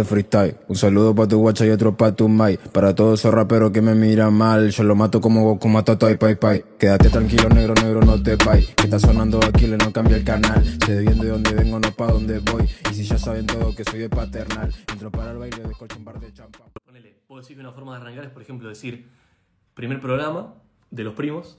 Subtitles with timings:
[0.00, 0.56] de freestyle.
[0.68, 2.56] Un saludo para tu guacha y otro para tu mai.
[2.72, 5.98] Para todos esos raperos que me miran mal, yo lo mato como Goku mato a
[5.98, 6.64] Toy Pai Pai.
[6.78, 8.64] Quédate tranquilo, negro, negro, no te pay.
[8.76, 10.64] Que está sonando aquí, le no cambia el canal.
[10.86, 12.64] Sé bien de dónde vengo, no pa' dónde voy.
[12.90, 16.04] Y si ya saben todo que soy de paternal, entro para el baile, descorcho un
[16.04, 16.68] par de champán.
[16.84, 19.08] Ponele, puedo decir que una forma de arrancar es, por ejemplo, decir
[19.74, 20.54] primer programa
[20.90, 21.58] de los primos,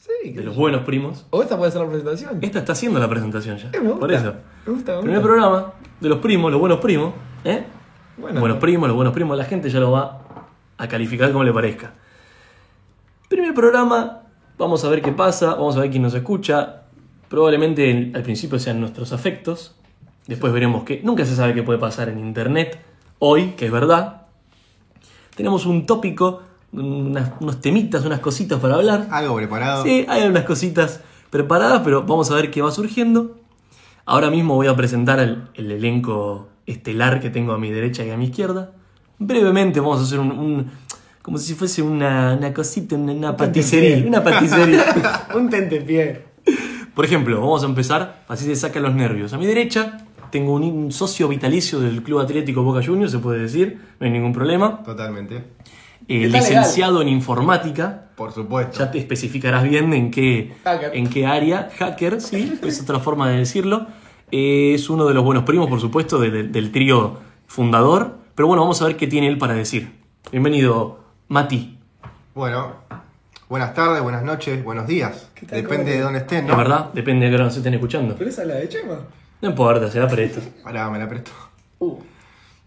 [0.00, 1.26] Sí, de los buenos primos.
[1.30, 2.38] O esta puede ser la presentación.
[2.40, 3.66] Esta está haciendo la presentación ya.
[3.72, 4.34] Eh, me gusta, Por eso.
[4.64, 5.22] Me gusta, me Primer gusta.
[5.28, 7.14] programa de los primos, los buenos primos.
[7.44, 7.64] ¿Eh?
[8.16, 9.36] Bueno, buenos primos, los buenos primos.
[9.36, 10.20] La gente ya lo va
[10.76, 11.92] a calificar como le parezca.
[13.28, 14.22] Primer programa,
[14.56, 16.82] vamos a ver qué pasa, vamos a ver quién nos escucha.
[17.28, 19.74] Probablemente en- al principio sean nuestros afectos.
[20.26, 22.80] Después veremos que nunca se sabe qué puede pasar en internet.
[23.18, 24.22] Hoy, que es verdad.
[25.36, 29.06] Tenemos un tópico, unas- unos temitas, unas cositas para hablar.
[29.10, 29.84] Algo preparado.
[29.84, 33.36] Sí, hay unas cositas preparadas, pero vamos a ver qué va surgiendo.
[34.06, 38.10] Ahora mismo voy a presentar el, el elenco estelar que tengo a mi derecha y
[38.10, 38.72] a mi izquierda.
[39.18, 40.30] Brevemente vamos a hacer un...
[40.32, 40.70] un-
[41.22, 44.06] como si fuese una, una cosita, una, una paticería.
[44.06, 45.26] Una paticería.
[45.34, 46.22] un tentepié.
[46.94, 49.34] Por ejemplo, vamos a empezar, así se sacan los nervios.
[49.34, 49.98] A mi derecha
[50.30, 54.10] tengo un, un socio vitalicio del Club Atlético Boca Juniors, se puede decir, no hay
[54.12, 54.82] ningún problema.
[54.82, 55.42] Totalmente.
[56.08, 56.40] Eh, legal.
[56.40, 58.78] licenciado en informática, Por supuesto.
[58.78, 60.96] ya te especificarás bien en qué, Hacker.
[60.96, 61.68] en qué área.
[61.78, 63.86] Hacker, sí, es otra forma de decirlo.
[64.30, 68.18] Es uno de los buenos primos, por supuesto, de- de- del trío fundador.
[68.34, 69.92] Pero bueno, vamos a ver qué tiene él para decir.
[70.30, 71.78] Bienvenido, Mati.
[72.34, 72.72] Bueno,
[73.48, 75.30] buenas tardes, buenas noches, buenos días.
[75.34, 75.62] ¿Qué tal?
[75.62, 76.58] Depende de dónde estén, La ¿no?
[76.58, 78.14] verdad, depende de qué hora nos estén escuchando.
[78.16, 78.98] ¿Pero esa es la de Chema?
[79.40, 80.40] No importa, será para esto.
[80.62, 81.30] Pará, me la presto.
[81.78, 81.96] Uh.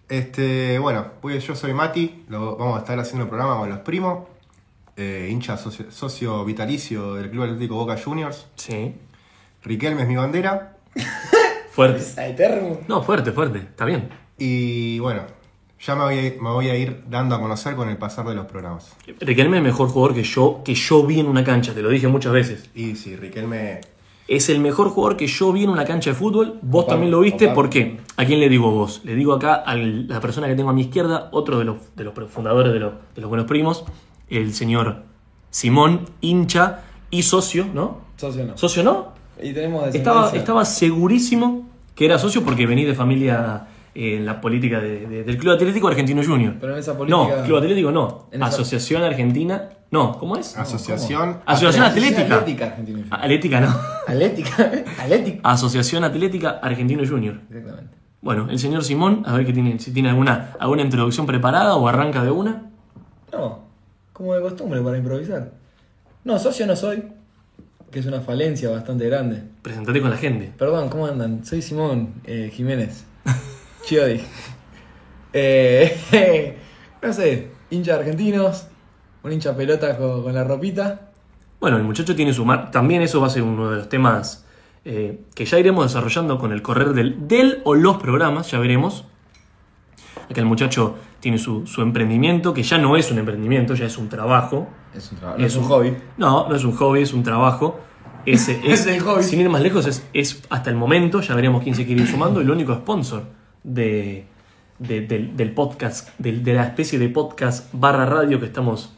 [0.09, 3.79] Este, bueno, pues yo soy Mati, lo- vamos a estar haciendo el programa con los
[3.79, 4.27] primos,
[4.97, 8.47] eh, hincha socio, socio vitalicio del Club Atlético Boca Juniors.
[8.55, 8.93] Sí.
[9.63, 10.75] Riquelme es mi bandera.
[11.71, 11.99] Fuerte.
[12.01, 12.79] Esa de termo.
[12.87, 13.59] No, fuerte, fuerte.
[13.59, 14.09] Está bien.
[14.37, 15.21] Y bueno,
[15.79, 18.35] ya me voy, a, me voy a ir dando a conocer con el pasar de
[18.35, 18.95] los programas.
[19.19, 21.89] Riquelme es el mejor jugador que yo, que yo vi en una cancha, te lo
[21.89, 22.69] dije muchas veces.
[22.75, 23.81] Y sí, Riquelme,
[24.27, 26.59] Es el mejor jugador que yo vi en una cancha de fútbol.
[26.61, 27.45] Vos Opa, también lo viste.
[27.45, 27.53] opa.
[27.55, 27.97] ¿Por qué?
[28.17, 29.01] ¿A quién le digo vos?
[29.03, 32.03] Le digo acá a la persona que tengo a mi izquierda, otro de los, de
[32.03, 33.83] los fundadores de, los- de los buenos primos,
[34.29, 35.03] el señor
[35.49, 38.01] Simón, hincha y socio, ¿no?
[38.17, 38.57] Socio no.
[38.57, 39.13] ¿Socio no?
[39.43, 41.67] Y tenemos Estaba, estaba segurísimo
[42.01, 45.53] que era socio porque venís de familia eh, en la política de- de- del Club
[45.53, 46.55] Atlético Argentino Junior.
[46.59, 48.25] Pero en esa política- No, Club Atlético no.
[48.31, 49.69] En esa- Asociación Argentina.
[49.91, 50.57] No, ¿cómo es?
[50.57, 51.37] Asociación.
[51.45, 52.21] Asociación Atlética.
[52.37, 53.19] Atlética Argentina Junior.
[53.21, 53.75] Atlética no.
[54.07, 54.71] Atlética.
[54.99, 55.39] Atlética.
[55.43, 57.35] Asociación Atlética Argentino Junior.
[57.51, 57.95] Exactamente.
[58.23, 61.87] Bueno, el señor Simón, a ver qué tiene, si tiene alguna, alguna introducción preparada o
[61.87, 62.71] arranca de una.
[63.31, 63.59] No,
[64.13, 65.51] como de costumbre para improvisar.
[66.23, 67.03] No, socio no soy.
[67.91, 69.43] Que es una falencia bastante grande.
[69.61, 70.51] Presentate con la gente.
[70.57, 71.45] Perdón, ¿cómo andan?
[71.45, 73.05] Soy Simón eh, Jiménez.
[73.85, 74.21] Chiodi.
[75.33, 76.57] Eh,
[77.01, 78.67] no sé, hincha de argentinos,
[79.23, 81.11] un hincha pelota con, con la ropita.
[81.59, 82.71] Bueno, el muchacho tiene su mar.
[82.71, 84.45] También eso va a ser uno de los temas
[84.83, 89.05] eh, que ya iremos desarrollando con el correr del, del o los programas, ya veremos.
[90.29, 93.97] Acá el muchacho tiene su, su emprendimiento, que ya no es un emprendimiento, ya es
[93.97, 94.67] un trabajo.
[94.93, 95.93] Es un trabajo, no es un hobby.
[96.17, 97.79] No, no es un hobby, es un trabajo.
[98.23, 99.23] Es, Es el hobby.
[99.23, 102.07] Sin ir más lejos, es, es hasta el momento, ya veremos quién se quiere ir
[102.07, 103.23] sumando, el único sponsor
[103.63, 104.25] de,
[104.77, 108.93] de- del, del podcast, de la especie de podcast barra radio que estamos,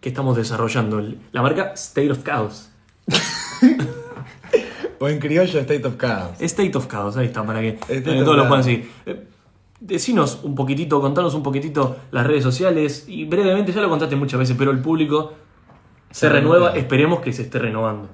[0.00, 1.02] que estamos desarrollando.
[1.32, 2.70] La marca State of Chaos.
[5.02, 6.32] O en criollo State of Chaos.
[6.40, 8.90] State of Chaos, ahí está, para que, todos lo puedan seguir.
[9.80, 14.38] Decinos un poquitito, contanos un poquitito las redes sociales y brevemente, ya lo contaste muchas
[14.40, 15.32] veces, pero el público
[16.10, 16.78] se, Se renueva, renueva.
[16.78, 18.08] esperemos que se esté renovando.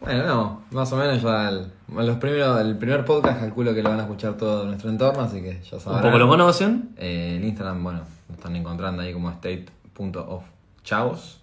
[0.00, 3.90] Bueno, no, más o menos ya el, los primeros, el primer podcast calculo que lo
[3.90, 6.02] van a escuchar todo nuestro entorno, así que ya Un sabrán.
[6.02, 11.40] poco lo conocen, Eh, en Instagram, bueno, lo están encontrando ahí como state.ofchavos.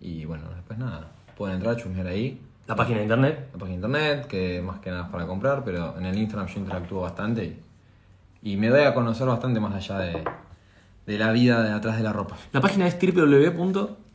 [0.00, 2.40] Y bueno, después nada, pueden entrar, chusmear ahí.
[2.66, 3.48] la página de internet.
[3.52, 6.46] La página de internet, que más que nada es para comprar, pero en el Instagram
[6.48, 7.60] yo interactúo bastante y,
[8.42, 10.24] y me doy a conocer bastante más allá de,
[11.06, 12.36] de la vida de atrás de la ropa.
[12.52, 12.94] La página es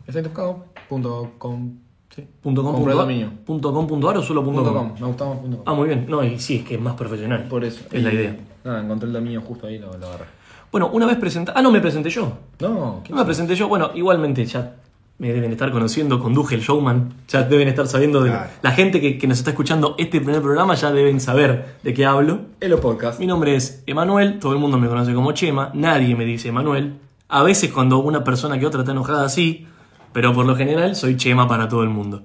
[0.07, 1.77] Stateofchavos.com
[2.15, 2.27] sí.
[2.41, 3.31] punto com Compré el punto- dominio.
[3.45, 4.89] punto com punto ar o solo punto Punto com.
[4.91, 5.63] com, me gustaba más punto com.
[5.67, 6.05] Ah, muy bien.
[6.07, 7.47] No, y sí, es que es más profesional.
[7.47, 7.85] Por eso.
[7.91, 8.35] Es la idea.
[8.63, 10.25] Nada, encontré el dominio justo ahí, lo, lo agarré.
[10.71, 11.51] Bueno, una vez presenté.
[11.55, 12.31] Ah, no, me presenté yo.
[12.59, 13.67] No, ¿qué No me presenté yo.
[13.67, 14.75] Bueno, igualmente ya
[15.17, 16.19] me deben estar conociendo.
[16.19, 17.13] Conduje el showman.
[17.27, 18.31] Ya deben estar sabiendo de.
[18.31, 18.49] Claro.
[18.61, 22.05] La gente que, que nos está escuchando este primer programa ya deben saber de qué
[22.05, 22.41] hablo.
[22.59, 23.19] Elo Podcast.
[23.19, 24.39] Mi nombre es Emanuel.
[24.39, 25.71] Todo el mundo me conoce como Chema.
[25.73, 26.99] Nadie me dice Emanuel.
[27.27, 29.67] A veces cuando una persona que otra está enojada, sí.
[30.13, 32.23] Pero por lo general soy Chema para todo el mundo.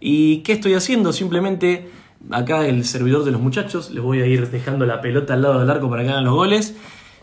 [0.00, 1.12] ¿Y qué estoy haciendo?
[1.12, 1.90] Simplemente
[2.30, 5.60] acá el servidor de los muchachos, les voy a ir dejando la pelota al lado
[5.60, 6.76] del arco para que hagan los goles.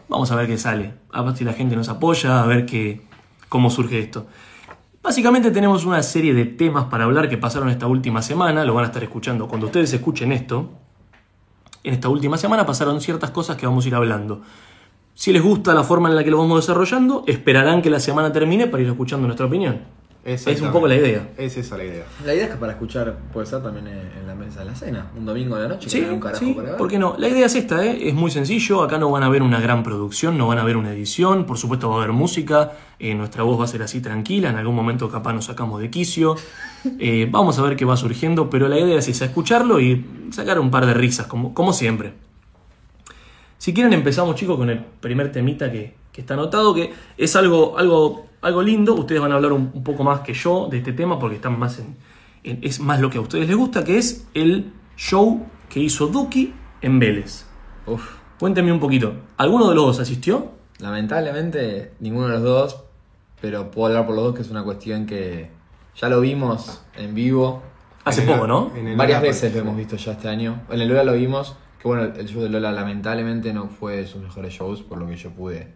[0.08, 0.94] Vamos a ver qué sale.
[1.12, 3.02] A ver si la gente nos apoya, a ver qué,
[3.48, 4.28] cómo surge esto.
[5.02, 8.84] Básicamente tenemos una serie de temas para hablar que pasaron esta última semana, lo van
[8.84, 10.72] a estar escuchando cuando ustedes escuchen esto.
[11.84, 14.42] En esta última semana pasaron ciertas cosas que vamos a ir hablando.
[15.14, 18.34] Si les gusta la forma en la que lo vamos desarrollando, esperarán que la semana
[18.34, 19.82] termine para ir escuchando nuestra opinión.
[20.34, 21.30] Es un poco la idea.
[21.38, 22.06] Es esa la idea.
[22.26, 25.12] La idea es que para escuchar puede ser también en la mesa de la cena,
[25.18, 25.90] un domingo de la noche.
[25.90, 26.78] Sí, que un carajo sí, para ver.
[26.78, 27.16] ¿por qué no?
[27.18, 28.10] La idea es esta, ¿eh?
[28.10, 30.78] es muy sencillo, acá no van a ver una gran producción, no van a ver
[30.78, 34.02] una edición, por supuesto va a haber música, eh, nuestra voz va a ser así
[34.02, 36.36] tranquila, en algún momento capaz nos sacamos de quicio,
[37.00, 40.60] Eh, vamos a ver qué va surgiendo, pero la idea es esa, escucharlo y sacar
[40.60, 42.14] un par de risas, como, como siempre.
[43.58, 47.78] Si quieren empezamos chicos con el primer temita que, que está anotado, que es algo,
[47.78, 50.94] algo, algo lindo, ustedes van a hablar un, un poco más que yo de este
[50.94, 51.96] tema porque están más en,
[52.44, 56.08] en- es más lo que a ustedes les gusta, que es el show que hizo
[56.08, 57.46] Duki en Vélez.
[57.86, 58.04] Uf.
[58.40, 60.52] Cuéntenme un poquito, ¿alguno de los dos asistió?
[60.80, 62.84] Lamentablemente, ninguno de los dos,
[63.42, 65.50] pero puedo hablar por los dos que es una cuestión que
[65.96, 67.62] ya lo vimos en vivo.
[68.06, 68.72] Hace En el- poco, ¿no?
[68.76, 70.62] en Varias veces lo hemos visto ya este año.
[70.70, 74.08] En el Lola lo vimos, que bueno, el show de Lola lamentablemente no fue de
[74.08, 75.74] sus mejores shows, por lo que yo pude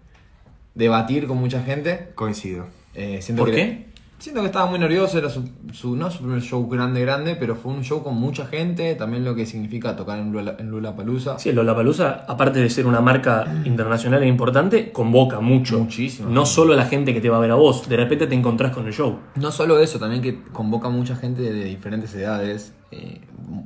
[0.75, 2.09] debatir con mucha gente.
[2.15, 2.65] Coincido.
[2.95, 3.93] Eh, siento ¿Por que- qué?
[4.19, 5.43] Siento que estaba muy nervioso, era su,
[5.73, 9.25] su- no su primer show grande, grande, pero fue un show con mucha gente, también
[9.25, 11.37] lo que significa tocar en Lula, en Lollapalooza.
[11.39, 15.77] Sí, el Lollapalooza, aparte de ser una marca internacional e importante, convoca mucho.
[15.79, 16.29] Muchísimo.
[16.29, 18.33] No solo a la gente que te va a ver a vos, de repente te
[18.35, 19.19] encontrás con el show.
[19.35, 23.19] No solo eso, también que convoca mucha gente de diferentes edades, eh,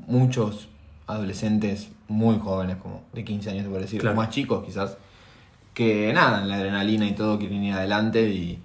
[0.08, 0.70] muchos
[1.06, 4.16] adolescentes muy jóvenes, como de 15 años, puede decir, Claro.
[4.16, 4.98] o más chicos quizás,
[5.78, 8.60] que nada, la adrenalina y todo quieren ir adelante y,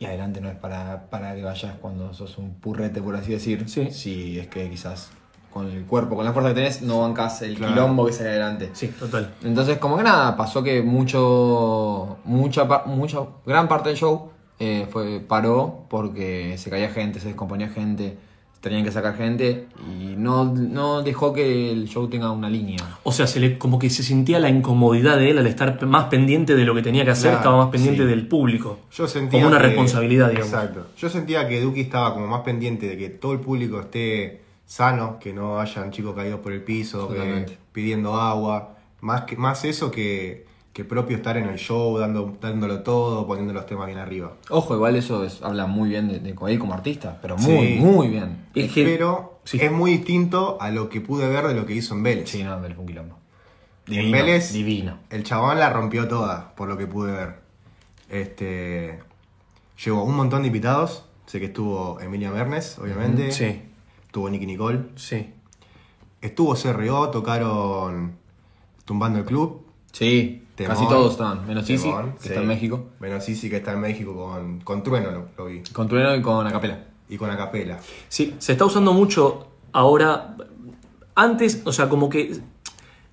[0.00, 3.68] y adelante no es para, para que vayas cuando sos un purrete, por así decir,
[3.68, 3.92] Sí.
[3.92, 5.10] si es que quizás
[5.52, 7.72] con el cuerpo, con la fuerza que tenés, no bancas el Claro.
[7.72, 8.70] quilombo que sale adelante.
[8.72, 9.32] Sí, total.
[9.44, 15.20] Entonces, como que nada, pasó que mucho, mucha, mucha, gran parte del show eh, fue,
[15.20, 18.18] paró porque se caía gente, se descomponía gente,
[18.64, 22.78] tenían que sacar gente y no, no dejó que el show tenga una línea.
[23.04, 26.06] O sea, se le, como que se sentía la incomodidad de él al estar más
[26.06, 28.08] pendiente de lo que tenía que hacer, Claro, estaba más pendiente sí.
[28.08, 28.80] del público.
[28.92, 30.48] Yo sentía como una que- responsabilidad, digamos.
[30.52, 30.86] Exacto.
[30.96, 35.18] Yo sentía que Duki estaba como más pendiente de que todo el público esté sano,
[35.20, 38.70] que no hayan chicos caídos por el piso, que- pidiendo agua.
[39.00, 43.52] Más, que, más eso que, que propio estar en el show, dando, dándolo todo, poniendo
[43.54, 44.32] los temas bien arriba.
[44.50, 47.74] Ojo, igual eso es- habla muy bien de, de como artista, pero muy, Sí.
[47.80, 48.46] muy bien.
[48.54, 49.58] Es que- Pero sí.
[49.62, 52.28] es muy distinto a lo que pude ver de lo que hizo en Vélez.
[52.28, 53.18] Sí, no, Vélez fue un quilombo.
[53.86, 54.98] En Vélez, Divino.
[55.10, 57.36] el chabón la rompió toda, por lo que pude ver.
[58.10, 58.98] Este.
[59.84, 61.04] Llegó un montón de invitados.
[61.26, 63.32] Sé que estuvo Emilia Mernes, obviamente.
[63.32, 63.62] Sí,
[64.06, 64.80] Estuvo Nicky Nicole.
[64.96, 65.32] sí.
[66.20, 68.12] Estuvo CRO, tocaron
[68.84, 69.66] Tumbando el Club.
[69.92, 70.74] Sí, Temón.
[70.76, 72.28] casi todos estaban, menos Sisi, que sí.
[72.28, 72.86] está en México.
[73.00, 75.62] Menos Sisi, que está en México con, con Trueno, lo, lo vi.
[75.72, 76.78] Con Trueno y con Acapela.
[77.08, 77.78] Y con Acapela.
[78.08, 80.36] Sí, se está usando mucho ahora.
[81.16, 82.36] Antes, o sea, como que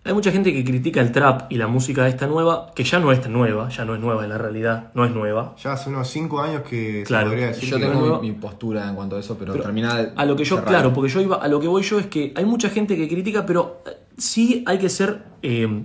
[0.03, 3.11] hay mucha gente que critica el trap y la música esta nueva, que ya no
[3.11, 5.55] es tan nueva, ya no es nueva en la realidad, no es nueva.
[5.61, 7.25] Ya hace unos 5 años que Claro.
[7.27, 9.63] se podría decir Yo que tengo mi, mi postura en cuanto a eso, pero, Pero
[9.65, 10.13] termina.
[10.15, 10.69] A lo que yo, cerrado.
[10.75, 13.07] claro, porque yo iba, a lo que voy yo es que hay mucha gente que
[13.07, 13.83] critica, pero
[14.17, 15.83] sí hay que ser, eh,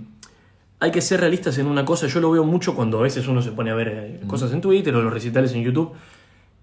[0.79, 2.07] hay que ser realistas en una cosa.
[2.07, 4.61] Yo lo veo mucho cuando a veces uno se pone a ver eh, cosas en
[4.61, 5.91] Twitter o los recitales en YouTube.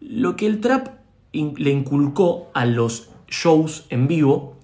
[0.01, 0.89] Lo que el trap
[1.33, 4.57] in- le inculcó a los shows en vivo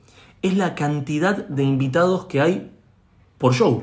[0.42, 2.71] es la cantidad de invitados que hay
[3.38, 3.83] por show.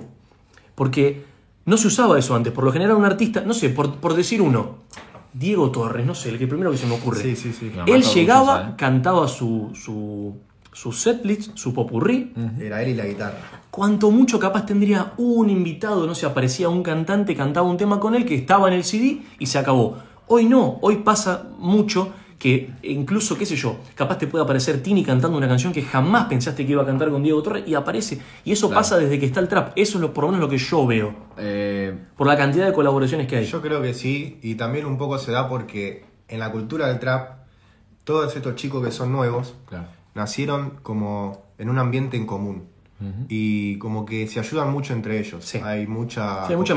[0.75, 1.23] Porque
[1.65, 2.53] no se usaba eso antes.
[2.53, 4.77] Por lo general un artista, no sé, por, por decir uno,
[5.33, 7.21] Diego Torres, no sé, el que primero que se me ocurre.
[7.21, 7.71] Sí, sí, sí.
[7.87, 8.73] Él llegaba, ¿eh?
[8.77, 10.35] cantaba su, su,
[10.79, 12.33] su setlist, su popurrí.
[12.59, 13.37] Era él y la guitarra.
[13.71, 18.13] Cuanto mucho capaz tendría un invitado, no sé, aparecía un cantante, cantaba un tema con
[18.13, 19.97] él que estaba en el CD y se acabó.
[20.27, 25.03] Hoy no, hoy pasa mucho que incluso, qué sé yo, capaz te puede aparecer Tini
[25.03, 28.19] cantando una canción que jamás pensaste que iba a cantar con Diego Torres y aparece.
[28.45, 28.79] Y eso Claro.
[28.81, 29.71] pasa desde que está el trap.
[29.75, 31.15] Eso es lo, por lo menos lo que yo veo.
[31.39, 33.45] Eh, Por la cantidad de colaboraciones que hay.
[33.47, 36.99] Yo creo que sí, y también un poco se da porque en la cultura del
[36.99, 37.31] trap,
[38.03, 39.87] todos estos chicos que son nuevos, claro.
[40.17, 42.65] Nacieron como en un ambiente en común.
[43.29, 45.45] Y como que se ayudan mucho entre ellos.
[45.45, 45.59] Sí.
[45.63, 46.47] Hay mucha.
[46.47, 46.73] Sí, hay mucha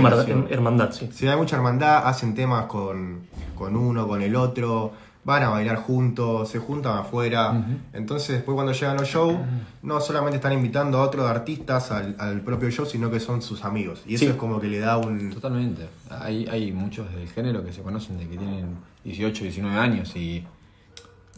[0.51, 1.09] hermandad, sí.
[1.13, 3.21] Sí, hay mucha hermandad, hacen temas con,
[3.57, 4.93] con uno, con el otro,
[5.25, 7.65] van a bailar juntos, se juntan afuera.
[7.95, 9.35] Entonces, después cuando llegan los shows,
[9.83, 13.65] no solamente están invitando a otros artistas al, al propio show, sino que son sus
[13.65, 14.03] amigos.
[14.07, 14.31] Y eso Sí.
[14.33, 15.31] es como que le da un.
[15.31, 15.89] Totalmente.
[16.11, 20.45] Hay, hay muchos del género que se conocen de que tienen 18, 19 años y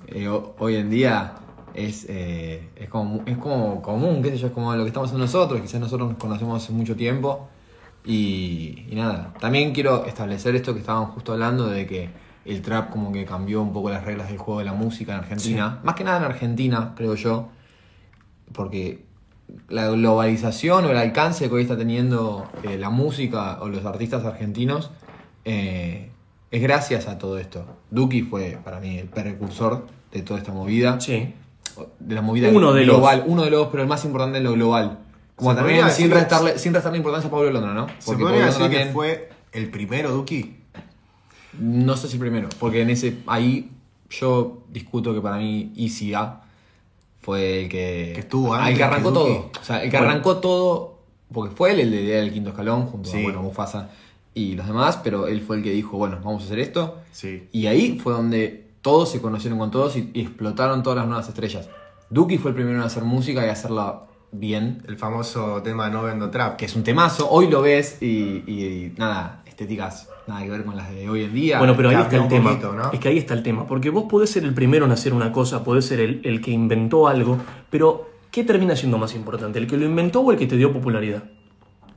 [0.08, 1.34] eh, ho- hoy en día
[1.74, 5.08] es, eh, es, como, es como común, qué sé yo, es como lo que estamos
[5.08, 7.48] haciendo nosotros, quizás nosotros nos conocemos hace mucho tiempo
[8.04, 12.10] Y, y nada, también quiero establecer esto que estaban justo hablando de que
[12.44, 15.20] el trap como que cambió un poco las reglas del juego de la música en
[15.20, 15.80] Argentina.
[15.84, 17.48] Más que nada en Argentina, creo yo,
[18.52, 19.04] porque
[19.68, 24.24] la globalización o el alcance que hoy está teniendo eh, la música o los artistas
[24.24, 24.90] argentinos
[25.44, 26.10] eh,
[26.50, 27.64] es gracias a todo esto.
[27.90, 31.00] Duki fue para mí el precursor de toda esta movida.
[31.00, 31.34] Sí.
[31.98, 32.96] De la movida Uno de los.
[32.96, 33.24] global.
[33.26, 34.98] Uno de los, pero el más importante en lo global.
[35.36, 37.86] Como Se también sin restarle, sin restarle importancia a Pablo Londra, ¿no?
[37.98, 40.56] ¿Se podría decir que fue el primero Duki?
[41.58, 43.70] No sé si primero, porque en ese ahí
[44.10, 46.40] yo discuto que para mí Easy A
[47.20, 49.32] fue el que, Que estuvo antes que arrancó que Duki.
[49.34, 49.50] todo.
[49.60, 50.10] O sea, el que Bueno.
[50.12, 50.98] arrancó todo,
[51.32, 53.18] porque fue él el de idea del quinto escalón junto Sí.
[53.18, 53.90] a bueno, Mufasa
[54.34, 56.98] y los demás, pero él fue el que dijo, bueno, vamos a hacer esto.
[57.12, 57.48] Sí.
[57.52, 61.28] Y ahí fue donde todos se conocieron con todos y, y explotaron todas las nuevas
[61.28, 61.68] estrellas.
[62.10, 66.30] Duki fue el primero en hacer música y hacerla bien, El famoso tema No Vendo
[66.30, 66.56] Trap.
[66.56, 67.28] que es un temazo.
[67.30, 68.06] Hoy lo ves y,
[68.46, 71.58] y nada, estéticas nada que ver con las de hoy en día.
[71.58, 72.50] Bueno, pero ahí está el tema.
[72.50, 72.92] poquito, ¿no?
[72.92, 73.66] Es que ahí está el tema.
[73.66, 76.50] Porque vos podés ser el primero en hacer una cosa, podés ser el, el que
[76.50, 77.38] inventó algo,
[77.70, 79.58] pero ¿qué termina siendo más importante?
[79.58, 81.24] ¿El que lo inventó o el que te dio popularidad?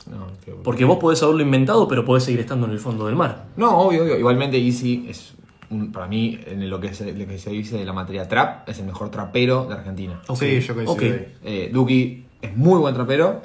[0.10, 3.16] No, que- Porque vos podés haberlo inventado, pero podés seguir estando en el fondo del
[3.16, 3.46] mar.
[3.58, 4.18] No, obvio, obvio.
[4.20, 5.34] Igualmente Easy es,
[5.92, 8.80] para mí, en lo que, se, lo que se dice de la materia trap, es
[8.80, 10.22] el mejor trapero de Argentina.
[10.28, 11.02] Ok, Sí, yo coincido ok.
[11.02, 11.34] ahí.
[11.44, 13.42] Eh, Duki es muy buen trapero,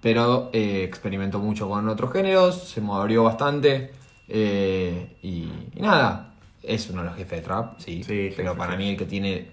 [0.00, 3.90] pero eh, experimentó mucho con otros géneros, se abrió bastante
[4.28, 8.58] eh, y, y nada, es uno de los jefes de trap, sí, Sí, pero jefe,
[8.58, 8.82] para jefe.
[8.84, 9.48] mí el que tiene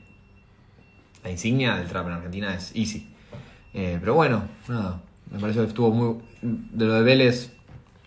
[1.23, 3.07] la insignia del trap en Argentina es Easy.
[3.73, 6.17] Eh, pero bueno, nada, me parece que estuvo muy...
[6.41, 7.51] De lo de Vélez,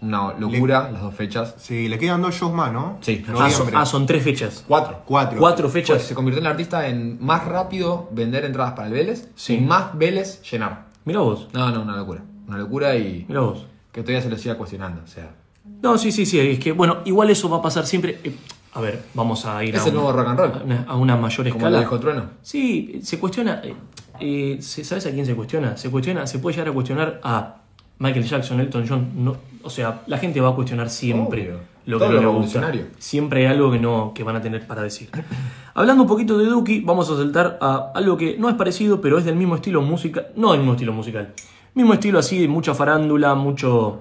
[0.03, 1.55] una locura, las dos fechas.
[1.59, 2.99] Sí, le quedan dos shows más, ¿no?
[3.01, 3.25] Sí.
[3.39, 4.65] Ah, son, ah, son tres fechas.
[4.67, 5.03] Cuatro.
[5.05, 5.39] Cuatro.
[5.39, 6.03] Cuatro Pues fechas.
[6.03, 9.55] se convirtió en el artista en más rápido vender entradas para el Vélez Sí.
[9.57, 10.87] y más Vélez llenar.
[11.05, 12.23] Mira vos, No, no, una locura.
[12.49, 13.67] Una locura y mira vos.
[13.93, 15.03] que todavía se lo siga cuestionando.
[15.05, 15.31] O sea,
[15.83, 16.39] No, sí, sí, sí.
[16.41, 18.19] Es que, bueno, igual eso va a pasar siempre.
[18.25, 18.35] eh,
[18.73, 20.53] a ver, vamos a ir Es a, el nuevo rock and roll.
[20.53, 21.77] a una, a una mayor como escala.
[21.77, 22.25] lo dijo Trueno.
[22.43, 23.61] Sí, se cuestiona.
[23.65, 23.75] eh,
[24.21, 25.77] eh, se- ¿Sabes a quién se cuestiona?
[25.77, 27.60] Se cuestiona, se puede llegar a cuestionar a
[28.01, 29.11] Michael Jackson, Elton John.
[29.15, 31.61] No, o sea, la gente va a cuestionar siempre Obvio.
[31.87, 32.73] lo que Todo no lo le gusta.
[32.99, 35.11] Siempre hay algo que no que van a tener para decir.
[35.75, 39.19] Hablando un poquito de Duki, vamos a saltar a algo que no es parecido, pero
[39.19, 40.29] es del mismo estilo musical.
[40.35, 41.35] No del mismo estilo musical.
[41.75, 44.01] Mismo estilo así, de mucha farándula, mucho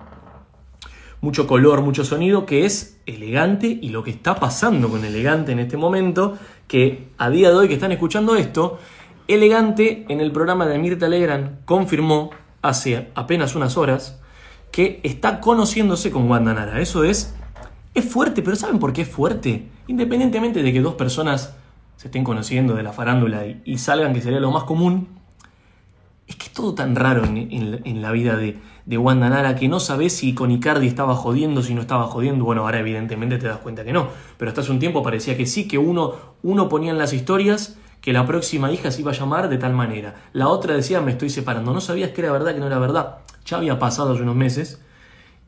[1.22, 5.60] mucho color, mucho sonido, que es elegante y lo que está pasando con elegante en
[5.60, 6.38] este momento,
[6.68, 8.80] que a día de hoy que están escuchando esto,
[9.28, 14.20] elegante en el programa de Mirta Legrand confirmó hace apenas unas horas
[14.72, 16.80] que está conociéndose con Wanda Nara.
[16.80, 17.36] Eso es,
[17.94, 19.68] es fuerte, pero ¿saben por qué es fuerte?
[19.88, 21.56] Independientemente de que dos personas
[21.98, 25.08] se estén conociendo de la farándula y, salgan, que sería lo más común,
[26.28, 29.80] es que es todo tan raro en la vida de, de Wanda Nara que no
[29.80, 32.44] sabes si con Icardi estaba jodiendo, si no estaba jodiendo.
[32.44, 34.08] Bueno, ahora evidentemente te das cuenta que no.
[34.40, 37.78] Pero hasta hace un tiempo parecía que sí, que uno, uno ponía en las historias
[38.02, 40.16] que la próxima hija se iba a llamar de tal manera.
[40.34, 41.74] La otra decía, me estoy separando.
[41.74, 43.18] No sabías que era verdad, que no era verdad.
[43.46, 44.82] Ya había pasado hace unos meses.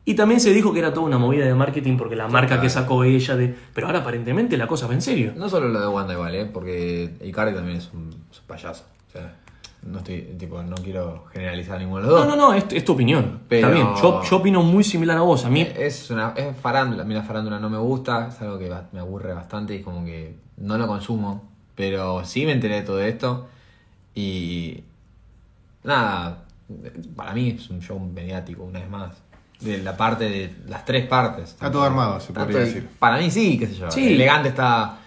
[0.04, 2.68] Y también se dijo que era toda una movida de marketing porque la marca que
[2.68, 3.54] sacó ella de...
[3.72, 5.32] Pero ahora aparentemente la cosa va en serio.
[5.36, 6.44] No solo lo de Wanda igual, ¿eh?
[6.44, 8.84] porque Icardi también es un, es un payaso.
[9.08, 9.36] O sea,
[9.82, 12.36] no estoy, tipo, no quiero generalizar ninguno de los No, dos.
[12.36, 13.42] no, no, es, es tu opinión.
[13.48, 15.44] Pero- Está bien, yo, yo opino muy similar a vos.
[15.44, 17.04] A mí Es una es farándula.
[17.04, 20.04] A mí la farándula no me gusta, es algo que me aburre bastante y como
[20.04, 21.51] que no lo consumo.
[21.74, 23.48] Pero sí me enteré de todo esto
[24.14, 24.82] y
[25.84, 26.44] nada,
[27.16, 29.10] para mí es un show mediático una vez más.
[29.60, 31.50] De la parte de las tres partes.
[31.50, 32.88] Está todo armado, se podría decir.
[32.98, 33.88] Para mí sí, qué sé yo.
[33.92, 34.14] Sí.
[34.14, 34.98] Elegante está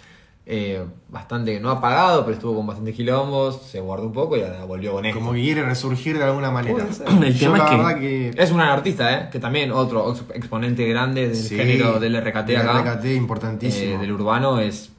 [0.45, 4.93] eh, bastante, no apagado, pero estuvo con bastantes quilombos, se guardó un poco y volvió
[4.93, 5.19] con esto.
[5.19, 6.85] Como que quiere resurgir de alguna manera.
[7.21, 8.33] El Yo tema la es que-.
[8.37, 9.29] Es un artista, ¿eh?
[9.29, 12.93] Que también otro ex- exponente grande del Sí, género del RKT del acá.
[12.95, 13.95] RKT importantísimo.
[13.95, 14.89] eh, del urbano es,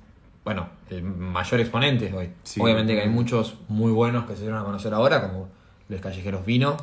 [0.44, 2.30] bueno, el mayor exponente hoy.
[2.42, 5.48] Sí, Obviamente que hay muchos muy buenos que se dieron a conocer ahora, como
[5.88, 6.76] Los Callejeros Vino,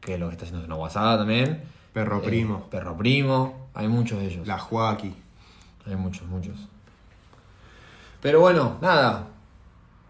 [0.00, 1.62] que lo que está haciendo es una guasada también.
[1.92, 2.66] Perro Eh, Primo.
[2.70, 4.46] Perro Primo, hay muchos de ellos.
[4.46, 5.14] La Joaquí.
[5.86, 6.56] Hay muchos, muchos.
[8.20, 9.26] Pero bueno, nada.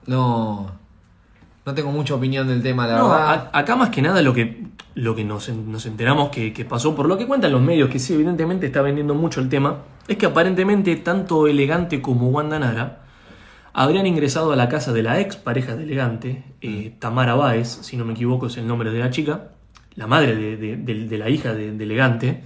[0.07, 0.71] No.
[1.67, 3.51] No tengo mucha opinión del tema, la No, verdad.
[3.53, 6.95] a- acá más que nada lo que, lo que nos, nos enteramos que, que pasó,
[6.95, 10.19] por lo que cuentan los medios, que sí, evidentemente está vendiendo mucho el tema, es
[10.19, 13.04] que aparentemente tanto Elegante como Wanda Nara
[13.75, 17.97] habrían ingresado a la casa de la ex pareja de Elegante, eh, Tamara Báez, si
[17.97, 19.51] no me equivoco es el nombre de la chica,
[19.97, 22.43] la madre de, de- de- de la hija de, de Elegante,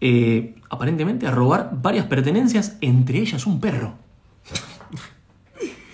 [0.00, 3.94] eh, aparentemente a robar varias pertenencias, entre ellas un perro.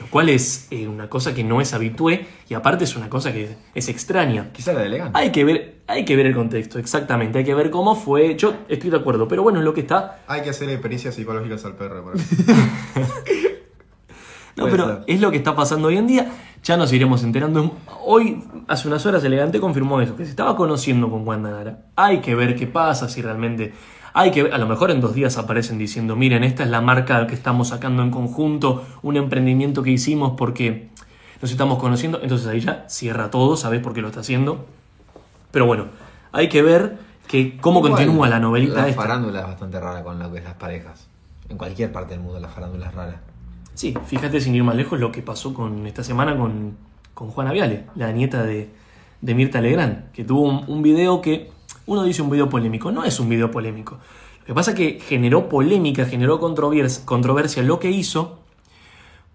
[0.00, 3.30] Lo cual es eh, una cosa que no es habitué y aparte es una cosa
[3.32, 4.50] que es extraña.
[4.52, 5.18] Quizá era elegante.
[5.18, 8.34] Hay que ver, hay que ver el contexto, exactamente, hay que ver cómo fue.
[8.37, 10.20] Yo estoy de acuerdo, pero bueno, es lo que está.
[10.26, 12.12] Hay que hacer experiencias psicológicas al perro.
[14.59, 15.05] No, Puede pero ser.
[15.07, 16.33] es lo que está pasando hoy en día.
[16.65, 17.73] Ya nos iremos enterando.
[18.05, 21.79] Hoy, hace unas horas, Elegante confirmó eso, que se estaba conociendo con Wanda Nara.
[21.97, 23.73] Hay que ver qué pasa, si realmente.
[24.12, 26.81] Hay que ver, a lo mejor en dos días aparecen diciendo, miren, esta es la
[26.81, 30.88] marca que estamos sacando en conjunto, un emprendimiento que hicimos porque
[31.41, 32.19] nos estamos conociendo.
[32.21, 34.67] Entonces ahí ya cierra todo, sabes por qué lo está haciendo.
[35.53, 35.85] Pero bueno,
[36.33, 36.99] hay que ver
[37.29, 39.03] que cómo Igual, continúa la novelita La esta.
[39.03, 41.07] farándula es bastante rara con lo que es las parejas.
[41.49, 43.21] En cualquier parte del mundo la farándula es rara.
[43.78, 46.76] Sí, fíjate sin ir más lejos lo que pasó con esta semana con,
[47.14, 48.70] con Juana Viale, la nieta de,
[49.20, 51.52] de Mirta Legrand, que tuvo un, video que
[51.87, 54.00] uno dice un video polémico, no es un video polémico.
[54.40, 58.40] Lo que pasa es que generó polémica, generó controvers- controversia lo que hizo,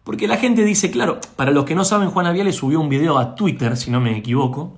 [0.04, 3.20] porque la gente dice, claro, para los que no saben, Juana Viale subió un video
[3.20, 4.78] a Twitter, si no me equivoco,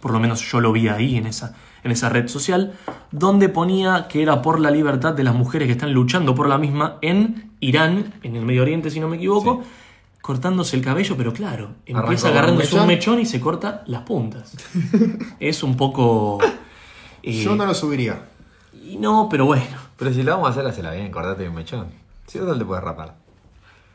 [0.00, 2.72] por lo menos yo lo vi ahí en esa, en esa red social,
[3.12, 6.58] donde ponía que era por la libertad de las mujeres que están luchando por la
[6.58, 9.62] misma en Irán, en el Medio Oriente, si no me equivoco,
[10.20, 13.14] cortándose el cabello, pero claro, empieza un agarrándose un mechón.
[13.14, 14.54] mechón y se corta las puntas.
[15.40, 16.38] es un poco...
[17.22, 18.22] eh, Yo no lo subiría.
[18.84, 19.64] y no, pero bueno.
[19.96, 21.86] Pero si la vamos a hacer, hacela bien, cortate un mechón.
[22.26, 23.16] Si no, te puedes rapar.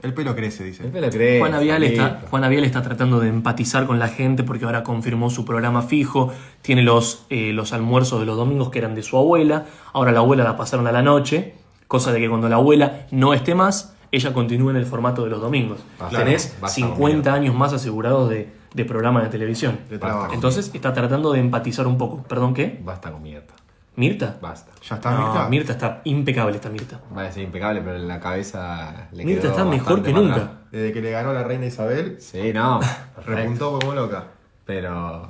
[0.04, 0.84] El pelo crece, dice.
[0.84, 1.40] El pelo crece.
[1.40, 2.28] Juana Vial, está, listo.
[2.30, 6.32] Juana Vial está tratando de empatizar con la gente porque ahora confirmó su programa fijo,
[6.62, 10.20] tiene los, eh, los almuerzos de los domingos que eran de su abuela, ahora la
[10.20, 11.56] abuela la pasaron a la noche,
[11.88, 15.30] cosa de que cuando la abuela no esté más, ella continúa en el formato de
[15.30, 15.80] los domingos.
[15.98, 17.44] Basta, Tenés basta, 50 amigo.
[17.44, 19.80] años más asegurados de, de programa de televisión.
[19.90, 20.34] De trabajo.
[20.34, 22.24] Entonces está tratando de empatizar un poco.
[22.24, 22.80] ¿Perdón qué?
[22.84, 23.54] Basta con Mirta.
[23.96, 24.38] ¿Mirta?
[24.42, 24.72] Basta.
[24.82, 25.50] ¿Ya está, No, Mirta?
[25.50, 27.00] Mirta está impecable, está Mirta.
[27.16, 30.34] Va a ser impecable, pero en la cabeza le Mirta quedó está mejor que nunca.
[30.36, 30.50] atrás.
[30.72, 32.80] Desde que le ganó la reina Isabel, Sí, no.
[33.26, 34.26] repuntó como loca.
[34.66, 35.28] Pero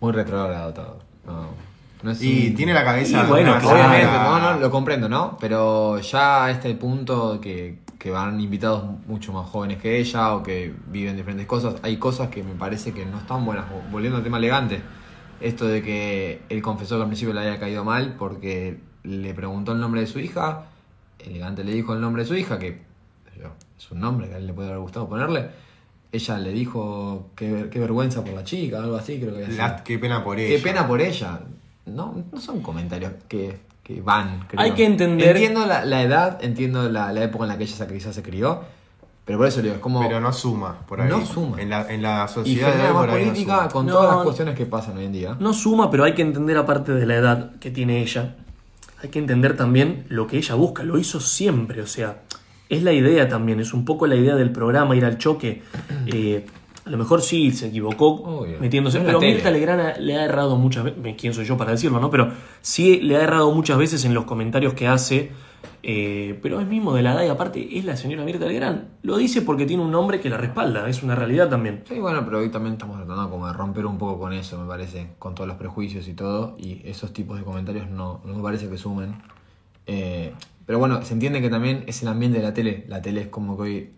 [0.00, 0.98] muy retrógrado todo.
[1.26, 1.46] No,
[2.02, 3.24] no es Y un- tiene la cabeza.
[3.24, 3.56] Y bueno.
[3.56, 5.38] Obviamente, no, no, lo comprendo, ¿no?
[5.40, 10.42] Pero ya a este punto que, que van invitados mucho más jóvenes que ella o
[10.42, 13.64] que viven diferentes cosas, hay cosas que me parece que no están buenas.
[13.90, 14.82] Volviendo al tema elegante,
[15.40, 19.72] esto de que él confesó que al principio le había caído mal porque le preguntó
[19.72, 20.64] el nombre de su hija,
[21.18, 22.80] elegante le dijo el nombre de su hija, que
[23.78, 25.48] es un nombre que a él le puede haber gustado ponerle.
[26.10, 29.58] Ella le dijo qué, qué vergüenza por la chica, algo así, creo que había sido.
[29.66, 30.56] La- qué pena por ella.
[30.56, 31.40] Qué pena por ella.
[31.86, 34.46] No, no son comentarios que, que van.
[34.48, 34.60] creo.
[34.60, 37.76] Hay que entender- Entiendo la, la edad, entiendo la, la época en la que ella
[37.76, 38.62] se, quizás se crió,
[39.28, 40.00] pero por eso digo, es como.
[40.00, 41.10] Pero no suma por ahí.
[41.10, 41.60] No suma.
[41.60, 43.68] En la, en la y sociedad de hoy por ahí no política suma.
[43.68, 45.36] con No, todas las cuestiones que pasan hoy en día.
[45.38, 48.36] No suma, pero hay que entender aparte de la edad que tiene ella,
[49.02, 52.22] hay que entender también lo que ella busca, lo hizo siempre, o sea,
[52.70, 55.62] es la idea también, es un poco la idea del programa, ir al choque.
[56.06, 56.46] Eh,
[56.86, 58.58] a lo mejor sí se equivocó Obvio.
[58.60, 59.20] metiéndose, la pero.
[59.20, 62.10] Mirta Legrand le ha errado muchas veces, quién soy yo para decirlo, ¿no?
[62.10, 62.30] Pero
[62.62, 65.30] sí le ha errado muchas veces en los comentarios que hace,
[65.82, 68.88] eh, pero es mismo de la edad y aparte es la señora Mirta Legrand.
[69.02, 71.82] Lo dice porque tiene un nombre que la respalda, es una realidad también.
[71.88, 74.66] Sí, bueno, pero hoy también estamos tratando como de romper un poco con eso, me
[74.66, 78.42] parece, con todos los prejuicios y todo, y esos tipos de comentarios no, no me
[78.42, 79.16] parece que sumen.
[79.86, 80.34] Eh,
[80.66, 82.84] pero bueno, se entiende que también es el ambiente de la tele.
[82.88, 83.90] La tele es como que hoy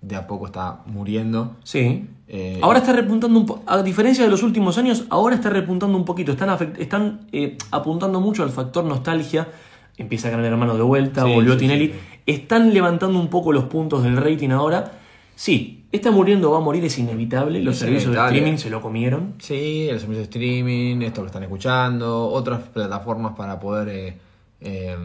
[0.00, 1.56] de a poco está muriendo.
[1.64, 2.08] Sí.
[2.28, 5.96] Eh, ahora está repuntando un poco, a diferencia de los últimos años, ahora está repuntando
[5.96, 9.48] un poquito, están, están eh, apuntando mucho al factor nostalgia,
[9.98, 11.94] empieza a ganar hermano de vuelta, Sí, volvió sí, Tinelli,
[12.26, 14.92] están levantando un poco los puntos del rating ahora,
[15.34, 18.32] sí, está muriendo, va a morir, es inevitable, los Es servicios inevitable.
[18.32, 22.60] de streaming se lo comieron, Sí, el servicio de streaming, esto que están escuchando, otras
[22.62, 24.16] plataformas para poder eh,
[24.60, 24.96] eh,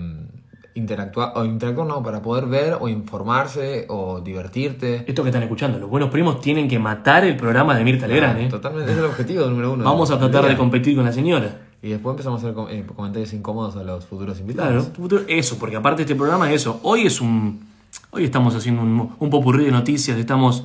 [0.75, 5.05] interactuar, o interactuar no, para poder ver o informarse o divertirte.
[5.07, 8.39] esto que están escuchando, los buenos primos tienen que matar el programa de Mirta Legrand,
[8.41, 8.47] ¿eh?
[8.49, 9.83] Totalmente, es el objetivo número uno.
[9.83, 11.61] Vamos a tratar de competir con la señora.
[11.83, 14.87] Y después empezamos a hacer com- eh, comentarios incómodos a los futuros invitados.
[14.95, 16.79] Claro, eso, porque aparte este programa es eso.
[16.81, 17.67] Hoy es un.
[18.11, 20.63] Hoy estamos haciendo un, un popurrí de noticias, estamos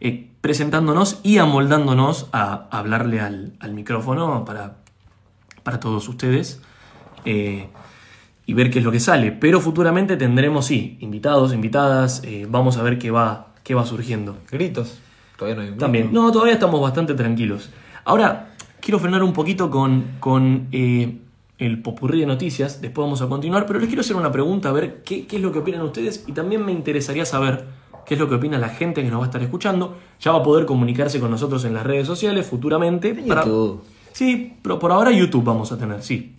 [0.00, 4.76] eh, presentándonos y amoldándonos a, hablarle al, al micrófono para,
[5.64, 6.62] para todos ustedes
[7.24, 7.66] eh,
[8.46, 9.32] y ver qué es lo que sale.
[9.32, 14.38] Pero futuramente tendremos, sí, invitados, invitadas, eh, vamos a ver qué va, qué va surgiendo.
[14.50, 15.00] Gritos.
[15.36, 16.12] Todavía no hay También.
[16.12, 17.70] No, todavía estamos bastante tranquilos.
[18.04, 18.49] Ahora,
[18.80, 21.18] quiero frenar un poquito con, con eh,
[21.58, 22.80] el popurrí de noticias.
[22.80, 23.66] Después vamos a continuar.
[23.66, 26.24] Pero les quiero hacer una pregunta, a ver qué, qué es lo que opinan ustedes.
[26.26, 27.66] Y también me interesaría saber
[28.06, 29.96] qué es lo que opina la gente que nos va a estar escuchando.
[30.20, 33.10] Ya va a poder comunicarse con nosotros en las redes sociales futuramente.
[33.10, 33.82] En para- YouTube.
[34.12, 36.34] Sí, pero por ahora YouTube vamos a tener, sí.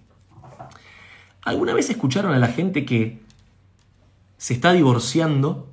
[1.44, 3.20] ¿Alguna vez escucharon a la gente que
[4.38, 5.68] se está divorciando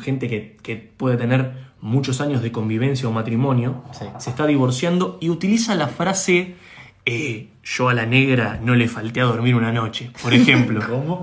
[0.00, 4.04] gente que, que puede tener muchos años de convivencia o matrimonio, Sí.
[4.18, 6.54] se está divorciando y utiliza la frase
[7.06, 10.80] eh, yo a la negra no le falté a dormir una noche, por ejemplo.
[10.88, 11.22] ¿Cómo?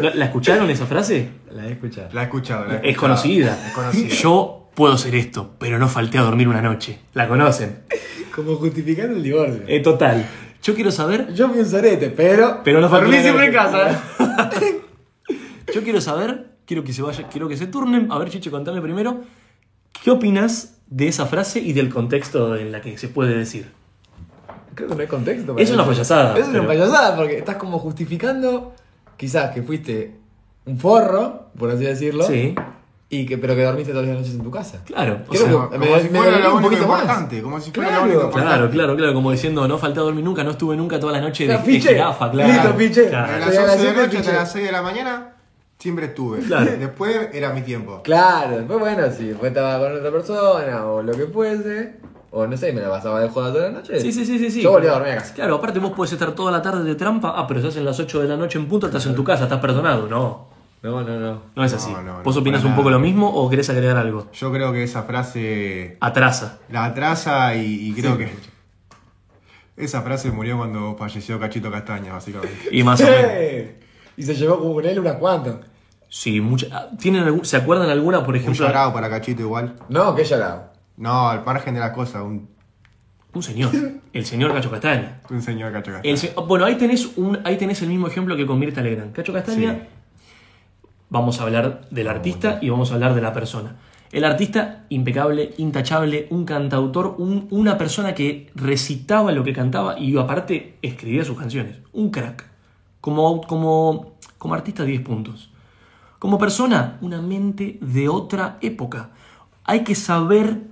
[0.00, 1.28] ¿La la escucharon esa frase?
[1.52, 2.08] La he escuchado.
[2.12, 2.64] La he escuchado.
[2.66, 3.00] la he Es escuchado.
[3.14, 3.66] conocida.
[3.66, 4.08] Es conocida.
[4.08, 6.98] Yo puedo ser esto, pero no falté a dormir una noche.
[7.14, 7.80] ¿La conocen?
[8.34, 9.62] Como justificando el divorcio.
[9.66, 10.26] Eh, total.
[10.62, 12.62] Yo quiero saber, Yo fui un sorete, pero.
[12.64, 14.02] pero no falté siempre en casa.
[15.74, 18.08] Yo quiero saber, quiero que se vaya, quiero que se turnen.
[18.10, 19.22] A ver, Chiche, contame primero.
[20.06, 23.72] ¿Qué opinas de esa frase y del contexto en la que se puede decir?
[24.76, 25.52] Creo que no hay contexto.
[25.52, 25.90] para Es una eso.
[25.90, 28.72] payasada, Es una pero- payasada porque estás como justificando
[29.16, 30.16] quizás que fuiste
[30.64, 32.22] un forro, por así decirlo.
[32.24, 32.54] Sí,
[33.08, 34.80] Y que, pero que dormiste todas las noches en tu casa.
[34.84, 35.22] claro.
[35.26, 37.42] o Creo sea, Como, que- como me- si me fuera lo un único importante.
[37.42, 38.06] Como si fuera Claro.
[38.06, 38.30] lo único.
[38.30, 41.20] Claro, claro, claro, como diciendo, no falté a dormir nunca, no estuve nunca toda la
[41.20, 42.52] noche de, de jirafa, claro.
[42.52, 43.08] Listo, piche.
[43.08, 43.32] Claro.
[43.34, 45.32] A las ya, 11 de la noche hasta las 6 de la mañana
[45.86, 46.40] siempre estuve.
[46.40, 46.70] Claro.
[46.78, 48.00] Después era mi tiempo.
[48.02, 51.94] Claro, después bueno, si después estaba con otra persona o lo que fuese,
[52.32, 54.00] o no sé, me la pasaba de joda toda la noche.
[54.00, 54.62] Sí, sí, sí, sí, sí.
[54.62, 55.32] Yo volví a dormir a casa.
[55.34, 57.98] Claro, aparte vos podés estar toda la tarde de trampa, ah, pero si hacen las
[58.00, 60.08] 8 de la noche en punto, estás en tu casa, estás perdonado.
[60.08, 60.48] No,
[60.82, 61.42] No, no, no.
[61.54, 61.92] no es así.
[61.92, 64.26] No, no, ¿Vos no, opinás un poco lo mismo o querés agregar algo?
[64.32, 66.58] Yo creo que esa frase Atrasa.
[66.70, 68.28] la atrasa y, y creo que
[69.76, 72.68] esa frase murió cuando falleció Cachito Castaña, básicamente.
[72.72, 73.30] Y más o menos.
[74.18, 75.56] Y se llevó con él unas cuantas.
[76.16, 78.66] Sí, mucha- ¿tienen algún- ¿Se acuerdan alguna, por Un ejemplo?
[78.66, 79.74] llorado para Cachito igual.
[79.90, 80.70] No, que llorado.
[80.96, 82.48] No, al margen de las cosas, un,
[83.34, 83.70] Un señor,
[84.14, 85.20] el señor Cacho Castaña.
[85.28, 86.10] un señor Cacho Castaña.
[86.10, 89.12] El se- bueno, ahí tenés, un, ahí tenés el mismo ejemplo que con Mirta Legrand.
[89.12, 89.80] Cacho Castaña, Sí.
[91.10, 93.76] vamos a hablar del artista y vamos a hablar de la persona.
[94.10, 100.16] El artista, impecable, intachable, un cantautor, un- una persona que recitaba lo que cantaba y
[100.16, 101.76] aparte escribía sus canciones.
[101.92, 102.42] Un crack.
[103.02, 105.50] Como, como, como artista, 10 puntos.
[106.18, 109.10] Como persona, una mente de otra época.
[109.64, 110.62] Hay que saber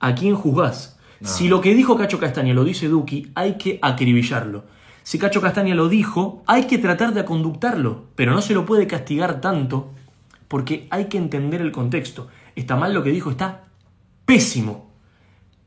[0.00, 0.98] a quién juzgás.
[1.22, 4.64] Si lo que dijo Cacho Castaña lo dice Duki, hay que acribillarlo.
[5.02, 8.86] Si Cacho Castaña lo dijo, hay que tratar de aconductarlo, pero no se lo puede
[8.86, 9.90] castigar tanto
[10.48, 12.28] porque hay que entender el contexto.
[12.56, 13.64] Está mal lo que dijo, está
[14.26, 14.90] pésimo.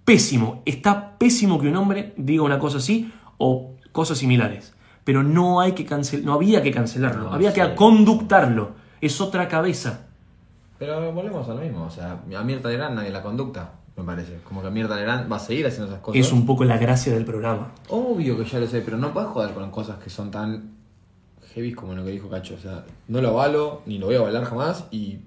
[0.05, 0.61] Pésimo.
[0.65, 4.73] Está pésimo que un hombre diga una cosa así o cosas similares.
[5.03, 7.61] Pero no hay que cancel no había que cancelarlo, No, había sí.
[7.61, 8.71] que conductarlo.
[9.01, 10.07] Es otra cabeza.
[10.79, 11.85] Pero volvemos a lo mismo.
[11.85, 14.39] O sea, a Mirta Legrand nadie la conducta, me parece.
[14.43, 16.19] Como que Mirta Legrand va a seguir haciendo esas cosas.
[16.19, 17.71] Es un poco la gracia del programa.
[17.89, 20.75] Obvio que ya lo sé, pero no puedes joder con cosas que son tan
[21.53, 22.55] heavy como lo que dijo Cacho.
[22.55, 24.85] O sea, no lo avalo, ni lo voy a avalar jamás.
[24.91, 25.19] Y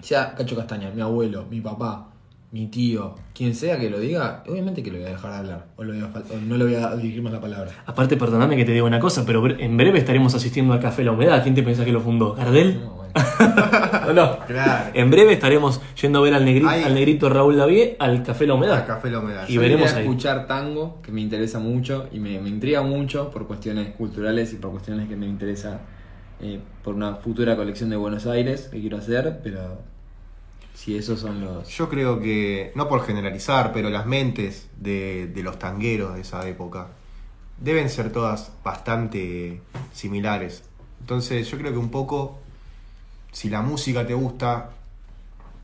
[0.00, 2.08] sea Cacho Castaña, mi abuelo, mi papá,
[2.52, 5.66] mi tío, quien sea que lo diga, obviamente que lo voy a dejar de hablar.
[5.76, 7.70] O, lo voy a o no le voy a dirigir más la palabra.
[7.86, 11.12] Aparte, perdóname que te diga una cosa, pero en breve estaremos asistiendo al Café La
[11.12, 11.42] Humedad.
[11.42, 12.34] ¿Quién te piensa que lo fundó?
[12.34, 12.80] ¿Gardel?
[12.80, 13.06] No, bueno.
[14.08, 14.38] ¿O no?
[14.46, 14.90] Claro.
[14.94, 16.84] En breve estaremos yendo a ver al, negri- Ay.
[16.84, 18.76] al negrito Raúl Davier al Café La Humedad.
[18.80, 19.48] Al Café La Humedad.
[19.48, 20.02] Y Yo veremos ahí.
[20.02, 24.56] escuchar tango, que me interesa mucho y me, me intriga mucho por cuestiones culturales y
[24.56, 25.80] por cuestiones que me interesa
[26.40, 29.78] eh, por una futura colección de Buenos Aires que quiero hacer, pero
[30.76, 31.68] si esos son los...
[31.68, 36.46] Yo creo que, no por generalizar, pero las mentes de, de los tangueros de esa
[36.46, 36.88] época
[37.58, 39.62] deben ser todas bastante
[39.94, 40.64] similares.
[41.00, 42.38] Entonces yo creo que un poco,
[43.32, 44.72] si la música te gusta,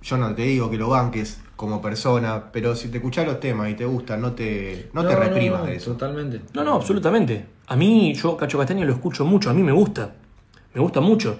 [0.02, 3.68] yo no te digo que lo banques como persona, pero si te escuchas los temas
[3.70, 5.92] y te gusta, no te, no te reprimas no, de eso.
[5.92, 6.40] Totalmente.
[6.54, 7.44] No, no, absolutamente.
[7.66, 10.14] A mí, yo Cacho Castaña lo escucho mucho, a mí me gusta.
[10.72, 11.38] Me gusta mucho.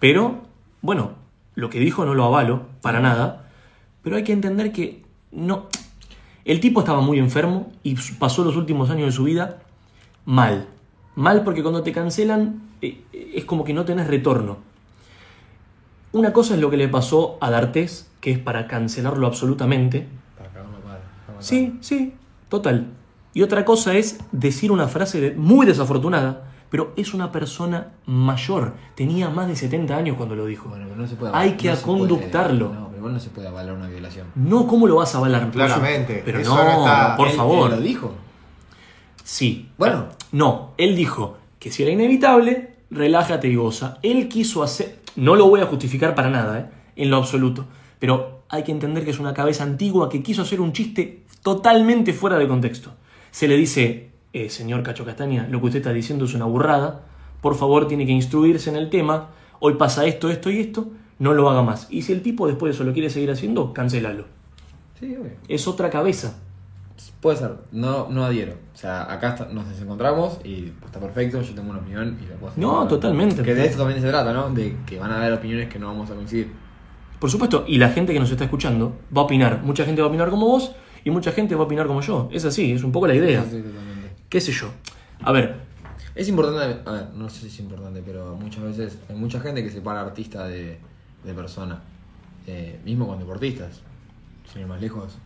[0.00, 0.42] Pero,
[0.80, 1.23] bueno,
[1.54, 3.48] lo que dijo no lo avalo, para nada.
[4.02, 5.68] Pero hay que entender que no.
[6.44, 9.60] El tipo estaba muy enfermo y pasó los últimos años de su vida
[10.24, 10.68] mal.
[11.14, 14.58] Mal porque cuando te cancelan eh, es como que no tenés retorno.
[16.12, 20.06] Una cosa es lo que le pasó a D'Artés, que es para cancelarlo absolutamente.
[20.36, 21.42] Para para.
[21.42, 22.14] Sí, sí,
[22.48, 22.88] total.
[23.32, 28.74] Y otra cosa es decir una frase muy desafortunada, pero es una persona mayor.
[28.96, 30.68] Tenía más de 70 años cuando lo dijo.
[30.68, 33.46] Bueno, pero no se puede Hay que no puede- no, pero igual no se puede
[33.46, 34.26] avalar una violación.
[34.34, 35.52] No, ¿cómo lo vas a avalar?
[35.52, 37.70] Claramente, Pero eso no, no está- por Él- favor.
[37.70, 38.14] él lo dijo.
[39.22, 39.68] Sí.
[39.78, 40.06] Bueno.
[40.32, 43.98] No, él dijo que si era inevitable, relájate y goza.
[44.02, 44.98] Él quiso hacer...
[45.14, 46.66] No lo voy a justificar para nada, ¿eh?
[46.96, 47.66] en lo absoluto.
[48.00, 52.12] Pero hay que entender que es una cabeza antigua que quiso hacer un chiste totalmente
[52.12, 52.90] fuera de contexto.
[53.30, 57.00] Se le dice, eh, señor Cacho Castaña, lo que usted está diciendo es una burrada.
[57.40, 59.28] Por favor, tiene que instruirse en el tema.
[59.60, 60.88] Hoy pasa esto, esto y esto.
[61.18, 61.86] No lo haga más.
[61.90, 64.24] Y si el tipo después de eso lo quiere seguir haciendo, cancélalo.
[65.00, 65.32] Sí, obvio.
[65.48, 66.36] Es otra cabeza.
[67.20, 68.52] Puede ser, no, no adhiero.
[68.74, 72.34] O sea, acá está- nos desencontramos y está perfecto, yo tengo una opinión y la
[72.36, 72.62] puedo hacer.
[72.62, 73.42] No, totalmente.
[73.42, 74.50] Que de esto también se trata, ¿no?
[74.50, 76.50] De que van a haber opiniones que no vamos a coincidir.
[77.18, 79.62] Por supuesto, y la gente que nos está escuchando va a opinar.
[79.62, 80.72] Mucha gente va a opinar como vos
[81.04, 82.28] y mucha gente va a opinar como yo.
[82.32, 83.42] Es así, es un poco la idea.
[83.44, 83.93] Sí, totalmente.
[84.34, 84.66] ¿Qué sé yo?
[85.22, 85.54] A ver,
[86.16, 89.62] Es importante, a ver, no sé si es importante, pero muchas veces hay mucha gente
[89.62, 90.76] que separa artista de,
[91.22, 91.80] de persona.
[92.48, 93.80] Eh, mismo con deportistas,
[94.52, 95.16] sin ir más lejos.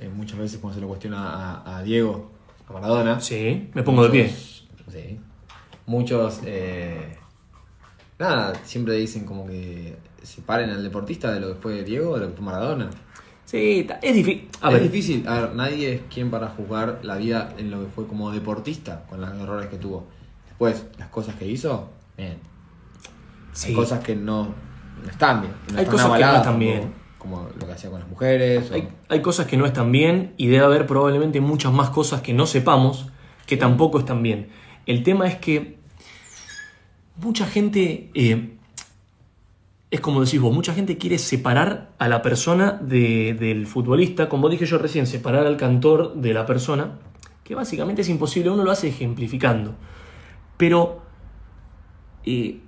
[0.00, 1.28] eh, muchas veces cuando se le cuestiona
[1.62, 2.32] a, a Diego,
[2.66, 3.20] a Maradona.
[3.20, 4.22] sí, me pongo de pie.
[4.24, 5.20] muchos- Sí.
[5.84, 7.18] Muchos, eh,
[8.18, 12.30] nada, siempre dicen como que separen al deportista de lo que fue Diego de lo
[12.30, 12.88] que fue Maradona.
[13.58, 14.48] Sí, es difícil.
[14.60, 17.80] A es ver, difícil, a ver, nadie es quien para juzgar la vida en lo
[17.84, 20.06] que fue como deportista, con los errores que tuvo.
[20.48, 22.38] Después, las cosas que hizo, bien.
[23.52, 23.68] sí.
[23.68, 24.54] Hay cosas que no,
[25.04, 25.52] no están bien.
[25.72, 26.92] no Hay están cosas que no están bien.
[27.18, 28.70] Como lo que hacía con las mujeres.
[28.70, 32.20] o- Hay, hay cosas que no están bien y debe haber probablemente muchas más cosas
[32.22, 33.06] que no sepamos
[33.46, 34.48] que tampoco están bien.
[34.86, 35.78] El tema es que
[37.16, 38.56] mucha gente, eh,
[39.94, 44.48] es como decís vos, mucha gente quiere separar a la persona de- del futbolista, como
[44.48, 46.98] dije yo recién, separar al cantor de la persona,
[47.44, 49.76] que básicamente es imposible, uno lo hace ejemplificando.
[50.56, 51.00] Pero,
[52.24, 52.58] eh,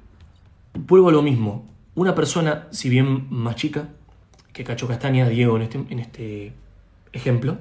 [0.74, 3.88] vuelvo a lo mismo, una persona, si bien más chica,
[4.52, 6.52] que Cacho Castaña, Diego en este, en este
[7.12, 7.58] ejemplo,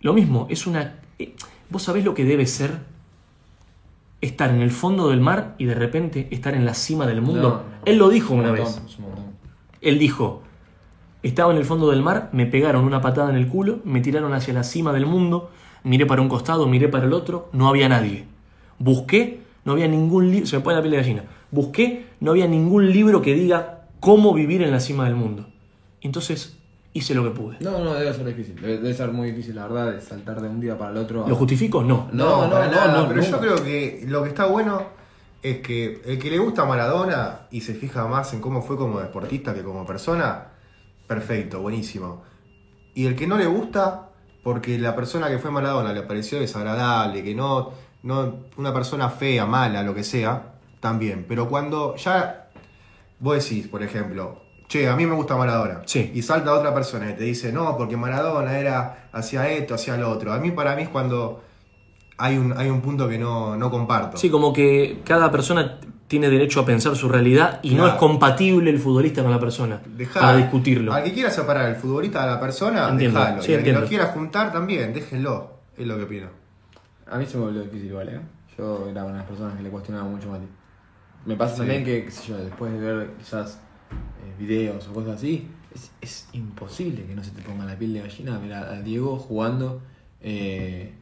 [0.00, 1.00] lo mismo, es una...
[1.18, 1.34] eh,
[1.68, 2.78] ¿Vos sabés lo que debe ser
[4.20, 7.48] estar en el fondo del mar y de repente estar en la cima del mundo?
[7.48, 7.62] No.
[7.84, 8.98] Él lo dijo Un una montón, vez.
[8.98, 9.04] un.
[9.80, 10.42] Él dijo,
[11.22, 14.32] estaba en el fondo del mar, me pegaron una patada en el culo, me tiraron
[14.34, 15.50] hacia la cima del mundo,
[15.84, 18.24] miré para un costado, miré para el otro, no había nadie.
[18.78, 22.46] Busqué, no había ningún libro, se me pone la piel de gallina, busqué, no había
[22.46, 25.46] ningún libro que diga cómo vivir en la cima del mundo.
[26.00, 26.58] Entonces
[26.92, 27.56] hice lo que pude.
[27.60, 28.56] No, no, debe ser difícil.
[28.60, 31.24] Debe, debe ser muy difícil, la verdad, de saltar de un día para el otro.
[31.24, 31.82] a- ¿Lo justifico?
[31.82, 32.08] No.
[32.12, 33.30] No, no, no, nada, no, pero nunca.
[33.32, 34.82] yo creo que lo que está bueno
[35.42, 38.76] es que el que le gusta a Maradona y se fija más en cómo fue
[38.76, 40.48] como deportista que como persona,
[41.06, 42.22] perfecto, buenísimo.
[42.94, 44.08] Y el que no le gusta,
[44.42, 47.70] porque la persona que fue Maradona le pareció desagradable, que no,
[48.02, 51.24] no, una persona fea, mala, lo que sea, también.
[51.28, 52.48] Pero cuando ya
[53.20, 55.82] vos decís, por ejemplo, che, a mí me gusta Maradona.
[55.84, 56.12] Sí.
[56.14, 60.08] Y salta otra persona y te dice, no, porque Maradona era hacia esto, hacia lo
[60.10, 60.32] otro.
[60.32, 61.42] A mí, para mí es cuando
[62.16, 64.16] hay un, hay un punto que no, no comparto.
[64.16, 68.70] Sí, como que cada persona tiene derecho a pensar su realidad y no es compatible
[68.70, 70.92] el futbolista con la persona Dejá- para discutirlo.
[70.92, 73.42] Al que quiera separar al futbolista de la persona, Entiendo, déjalo.
[73.42, 75.58] sí, y al que lo quiera juntar también, déjenlo.
[75.76, 76.26] Es lo que opino.
[77.10, 78.20] A mí se me volvió difícil igual, ¿eh?
[78.58, 80.46] Yo era una de las personas que le cuestionaba mucho a Mati.
[81.26, 83.58] Me pasa también que, qué sé yo, después de ver quizás
[84.20, 87.92] eh, videos o cosas así, es, es imposible que no se te ponga la piel
[87.94, 89.80] de gallina ver a, a Diego jugando
[90.22, 90.92] eh,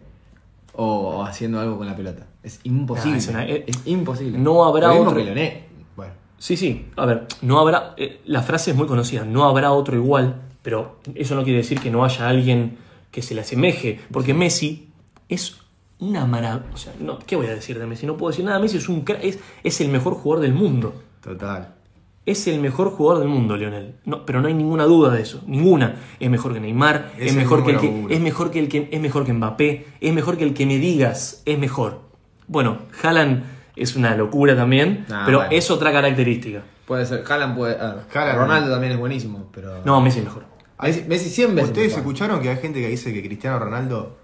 [0.74, 2.26] o, o haciendo algo con la pelota.
[2.42, 3.14] Es imposible.
[3.14, 4.38] Ah, es una- es imposible.
[4.38, 5.64] no habrá otro- que Leoné.
[5.96, 6.86] Bueno, Sí, sí.
[6.96, 7.94] A ver, no habrá.
[7.96, 9.24] eh, la frase es muy conocida.
[9.24, 10.42] No habrá otro igual.
[10.62, 12.76] Pero eso no quiere decir que no haya alguien
[13.10, 14.00] que se le asemeje.
[14.12, 14.88] Porque Messi
[15.28, 15.56] es
[15.98, 16.66] una maravilla.
[16.72, 18.06] O sea, no, ¿qué voy a decir de Messi?
[18.06, 18.58] No puedo decir nada.
[18.60, 20.94] Messi es un es, es el mejor jugador del mundo.
[21.22, 21.74] Total.
[22.28, 23.94] Es el mejor jugador del mundo, Lionel.
[24.04, 25.42] No, pero no hay ninguna duda de eso.
[25.46, 25.96] Ninguna.
[26.20, 27.12] Es mejor que Neymar.
[27.18, 28.08] Es mejor que el que, uno.
[28.10, 29.86] es mejor que el que es mejor que Mbappé.
[30.00, 31.42] Es mejor que el que me digas.
[31.46, 32.00] Es mejor.
[32.46, 33.44] Bueno, Haaland
[33.76, 35.06] es una locura también.
[35.10, 35.52] Ah, pero bueno.
[35.52, 36.62] es otra característica.
[36.86, 37.24] puede ser.
[37.26, 37.80] Haaland puede.
[37.80, 39.82] a ver, Haaland- Ronaldo también es buenísimo, pero.
[39.86, 40.44] No, Messi es mejor.
[40.82, 41.70] Messi, Messi 100 veces.
[41.70, 42.00] Ustedes mejor.
[42.00, 44.18] escucharon que hay gente que dice que Cristiano Ronaldo,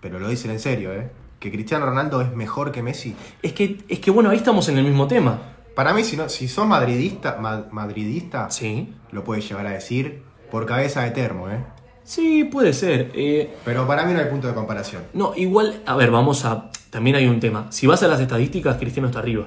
[0.00, 1.10] pero lo dicen en serio, ¿eh?
[1.40, 3.14] Que Cristiano Ronaldo es mejor que Messi.
[3.42, 5.38] Es que, es que bueno, ahí estamos en el mismo tema.
[5.78, 8.92] Para mí, si, no, si sos madridista, ma- madridista Sí.
[9.12, 11.64] lo puedes llegar a decir por cabeza de termo, ¿eh?
[12.02, 13.12] Sí, puede ser.
[13.14, 15.02] Eh, Pero para mí no hay punto de comparación.
[15.14, 16.68] no, igual, a ver, vamos a.
[16.90, 17.70] También hay un tema.
[17.70, 19.46] Si vas a las estadísticas, Cristiano está arriba.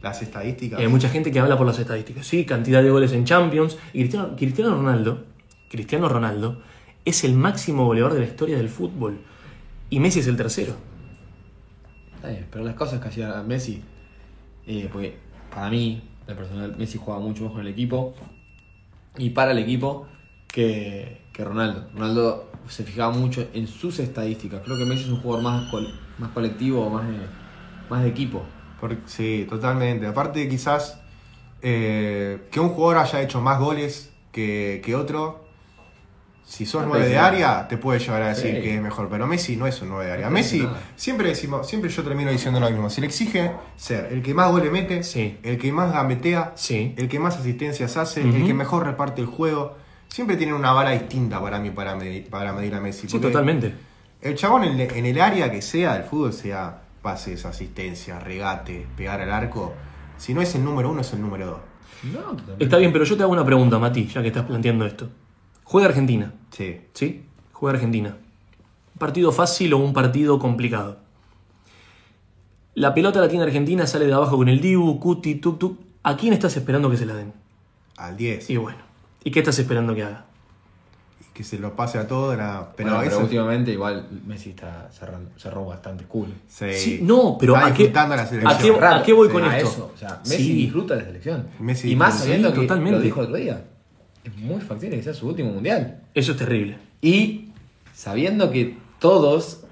[0.00, 0.80] Las estadísticas.
[0.80, 2.26] Hay mucha gente que habla por las estadísticas.
[2.26, 3.76] Sí, cantidad de goles en Champions.
[3.92, 5.26] Y Cristiano, Cristiano Ronaldo,
[5.68, 6.62] Cristiano Ronaldo,
[7.04, 9.18] es el máximo goleador de la historia del fútbol.
[9.90, 10.72] Y Messi es el tercero.
[12.16, 13.82] Está bien, pero las cosas que hacía Messi,
[14.68, 15.16] eh, porque
[15.52, 18.14] para mí, la personal, Messi jugaba mucho con el equipo
[19.16, 20.06] y para el equipo
[20.46, 21.88] que, que Ronaldo.
[21.94, 24.60] Ronaldo se fijaba mucho en sus estadísticas.
[24.62, 25.72] Creo que Messi es un jugador más,
[26.18, 27.16] más colectivo, más de,
[27.88, 28.42] más de equipo.
[29.06, 30.06] Sí, totalmente.
[30.06, 31.00] Aparte, quizás
[31.62, 35.47] eh, que un jugador haya hecho más goles que, que otro,
[36.48, 38.62] si sos No 9 de área, te puede llegar a decir Sí.
[38.62, 39.08] que es mejor.
[39.10, 40.26] Pero Messi no es un 9 de área.
[40.28, 40.80] No Messi, nada.
[40.96, 42.88] siempre decimos, siempre yo termino diciendo lo mismo.
[42.88, 45.38] Se le exige ser el que más goles mete, Sí.
[45.42, 46.94] el que más gambetea, Sí.
[46.96, 49.76] el que más asistencias hace, el que mejor reparte el juego.
[50.08, 53.08] Siempre tienen una vara distinta para mí para medir, para medir a Messi.
[53.08, 53.74] Sí, totalmente.
[54.22, 59.20] El chabón en, en el área que sea del fútbol, sea pases, asistencia, regate, pegar
[59.20, 59.74] al arco,
[60.16, 61.58] si no es el número uno, es el número dos.
[62.04, 62.56] No.
[62.58, 65.10] Está bien, pero yo te hago una pregunta, Mati, ya que estás planteando esto.
[65.64, 66.80] Juega Argentina, Sí.
[66.94, 67.22] ¿sí?
[67.52, 68.16] Juega Argentina.
[68.94, 70.98] ¿Un partido fácil o un partido complicado?
[72.74, 75.78] La pelota la tiene Argentina, sale de abajo con el Dibu, Cuti, Tuk Tuk.
[76.04, 77.32] ¿A quién estás esperando que se la den?
[77.96, 78.50] Al 10.
[78.50, 78.78] Y bueno,
[79.24, 80.26] ¿y qué estás esperando que haga?
[81.20, 82.32] Y que se lo pase a todo.
[82.32, 82.72] Era...
[82.76, 83.24] Pero Bueno, pero eso.
[83.24, 86.28] últimamente igual Messi está cerrando, cerró bastante cool.
[86.46, 86.72] Sí.
[86.74, 88.78] Sí, no, pero Está ¿a qué, la a selección.
[88.78, 89.68] qué- a qué voy Sí, con a esto?
[89.70, 90.54] eso, o sea, Messi Sí.
[90.54, 91.48] disfruta de la selección.
[91.58, 92.24] Messi y más disfruta.
[92.24, 92.98] sabiendo Sí, que totalmente.
[92.98, 93.64] lo dijo el otro día.
[94.28, 96.02] Es muy factible que sea su último mundial.
[96.14, 96.76] Eso es terrible.
[97.00, 97.46] Y
[97.94, 99.64] sabiendo que todos,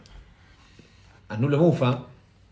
[1.29, 2.05] anulo Mufa,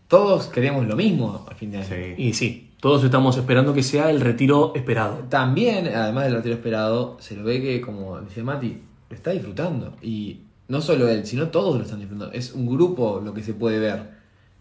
[0.07, 1.87] todos queremos lo mismo al fin de año.
[1.87, 2.13] Sí.
[2.17, 5.25] Y sí, todos estamos esperando que sea el retiro esperado.
[5.29, 8.77] También, además del retiro esperado, se lo ve que, como dice Mati,
[9.09, 9.95] lo está disfrutando.
[10.03, 12.33] Y no solo él, sino todos lo están disfrutando.
[12.35, 14.11] Es un grupo lo que se puede ver.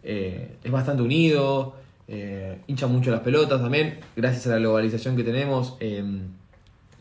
[0.03, 1.75] Eh, es bastante unido,
[2.09, 6.05] eh, hincha mucho las pelotas también, gracias a la globalización que tenemos eh,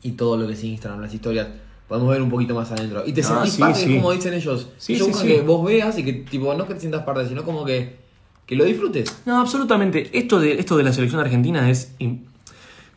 [0.04, 1.48] y todo lo que es Instagram, las historias.
[1.88, 3.04] Podemos ver un poquito más adentro.
[3.06, 3.96] Y te Ah, sentís sí, parte, sí.
[3.98, 4.70] como dicen ellos.
[4.78, 5.12] Sí, sí.
[5.28, 7.98] que vos veas y que, tipo, no que te sientas parte, sino como que,
[8.46, 9.22] que lo disfrutes.
[9.26, 10.10] No, absolutamente.
[10.18, 11.94] Esto de, esto de la selección argentina es.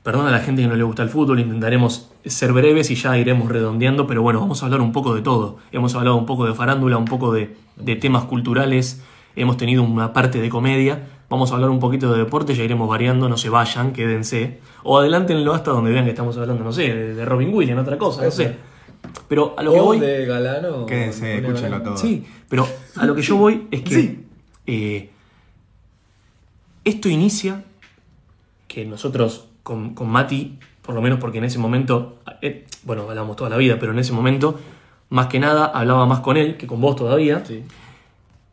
[0.03, 3.19] Perdón a la gente que no le gusta el fútbol, intentaremos ser breves y ya
[3.19, 5.57] iremos redondeando, pero bueno, vamos a hablar un poco de todo.
[5.73, 9.01] Hemos hablado un poco de farándula, un poco de, de temas culturales,
[9.35, 12.89] hemos tenido una parte de comedia, vamos a hablar un poquito de deporte, ya iremos
[12.89, 14.61] variando, no se vayan, quédense.
[14.83, 18.25] O adelántenlo hasta donde vean que estamos hablando, no sé, de, Robin Williams, otra cosa,
[18.25, 18.55] no sé.
[19.29, 20.01] Pero a lo que O voy.
[20.01, 20.87] de Galano.
[20.87, 21.85] Quédense, escúchenlo Galano.
[21.85, 21.97] todo.
[21.97, 24.25] Sí, pero a lo que yo voy es que Sí.
[24.67, 25.11] eh,
[26.85, 27.65] esto inicia
[28.69, 33.37] que nosotros con, con Mati, por lo menos porque en ese momento, eh, bueno, hablamos
[33.37, 34.59] toda la vida, pero en ese momento,
[35.09, 37.45] más que nada, hablaba más con él que con vos todavía.
[37.45, 37.65] Sí.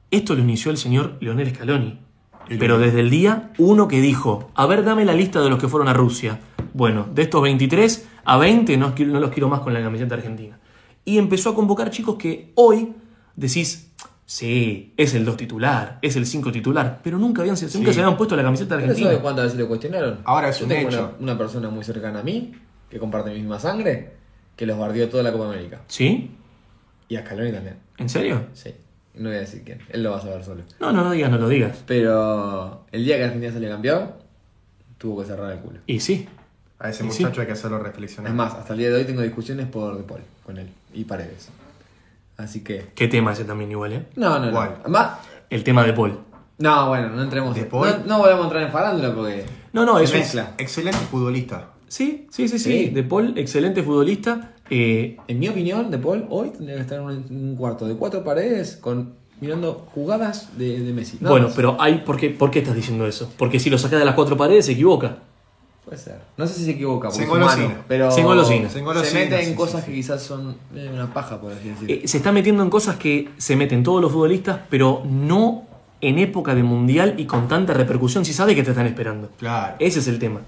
[0.09, 1.99] Esto lo inició el señor Leonel Scaloni.
[2.47, 5.67] Pero desde el día uno que dijo, a ver, dame la lista de los que
[5.67, 6.39] fueron a Rusia.
[6.73, 10.59] Bueno, de estos 23, a 20 no, no los quiero más con la camiseta argentina.
[11.05, 12.93] Y empezó a convocar chicos que hoy
[13.35, 13.91] decís,
[14.25, 18.17] sí, es el 2 titular, es el 5 titular, pero nunca, habían, nunca se habían
[18.17, 19.07] puesto la camiseta ¿Pero argentina.
[19.07, 20.19] ¿Sabes cuántas veces lo cuestionaron?
[20.23, 21.15] Ahora es Yo un tengo hecho.
[21.19, 22.53] Una, una persona muy cercana a mí,
[22.89, 24.13] que comparte mi misma sangre,
[24.55, 25.81] que los bardió toda la Copa América.
[25.87, 26.31] ¿Sí?
[27.09, 27.77] Y a Scaloni también.
[27.97, 28.45] ¿En serio?
[28.53, 28.73] Sí.
[29.15, 29.79] No voy a decir quién.
[29.89, 30.63] Él lo va a saber solo.
[30.79, 31.83] No, no, no digas, no lo digas.
[31.85, 34.11] Pero el día que Argentina salió campeón,
[34.97, 35.79] tuvo que cerrar el culo.
[35.85, 36.27] Y sí.
[36.79, 37.23] A ese Y sí.
[37.23, 38.31] muchacho hay que hacerlo reflexionar.
[38.31, 41.03] Es más, hasta el día de hoy tengo discusiones por De Paul con él y
[41.03, 41.49] Paredes.
[42.37, 42.87] Así que.
[42.95, 44.05] Qué tema ese también igual, ¿eh?
[44.15, 44.59] No, no, no.
[44.59, 46.19] Además, El tema de Paul.
[46.57, 47.53] no, bueno, no entremos.
[47.55, 47.87] ¿De en- Paul?
[47.89, 49.45] No, no volvemos a entrar en farándula porque.
[49.73, 50.55] No, no, es- mezcla.
[50.57, 51.69] Excelente futbolista.
[51.87, 52.71] Sí, sí, sí, sí.
[52.85, 52.89] Sí.
[52.89, 54.52] De Paul, excelente futbolista.
[54.69, 58.23] Eh, En mi opinión, De Paul hoy tendría que estar en un, cuarto de cuatro
[58.23, 61.17] paredes con mirando jugadas de, de Messi.
[61.19, 61.55] Nada bueno, más.
[61.55, 63.31] pero hay, ¿por qué, ¿por qué estás diciendo eso?
[63.37, 65.17] Porque si lo sacas de las cuatro paredes se equivoca.
[65.83, 66.19] Puede ser.
[66.37, 67.83] No sé si se equivoca, porque Se es humano, engolosina.
[67.89, 68.69] pero Se engolosina.
[68.69, 69.91] Se engolosina, mete en sí, cosas sí.
[69.91, 71.93] que quizás son eh, una paja, por así decirlo.
[71.93, 75.63] Eh, se está metiendo en cosas que se meten todos los futbolistas, pero no
[75.99, 79.29] en época de mundial y con tanta repercusión si sabes que te están esperando.
[79.37, 79.75] Claro.
[79.79, 80.39] Ese es el tema.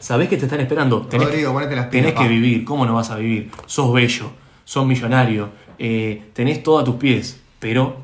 [0.00, 1.02] Sabés que te están esperando.
[1.02, 2.64] Tenés, Rodrigo, ponete las pilas, tenés que vivir.
[2.64, 3.50] ¿Cómo no vas a vivir?
[3.66, 4.32] Sos bello,
[4.64, 7.96] sos millonario, eh, tenés todo a tus pies, pero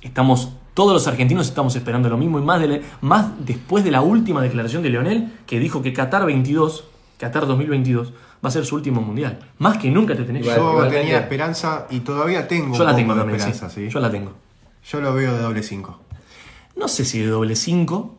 [0.00, 3.90] estamos, todos los argentinos estamos esperando lo mismo y más, de la- más después de
[3.90, 6.84] la última declaración de Leonel que dijo que Qatar 22,
[7.18, 8.12] Qatar 2022
[8.44, 9.38] va a ser su último mundial.
[9.58, 13.14] Más que nunca te tenés que Yo tenía esperanza y todavía tengo Yo la tengo
[13.68, 13.88] sí.
[13.88, 14.32] Yo la tengo.
[14.90, 16.00] Yo lo veo de doble 5.
[16.76, 18.18] No sé si de doble 5.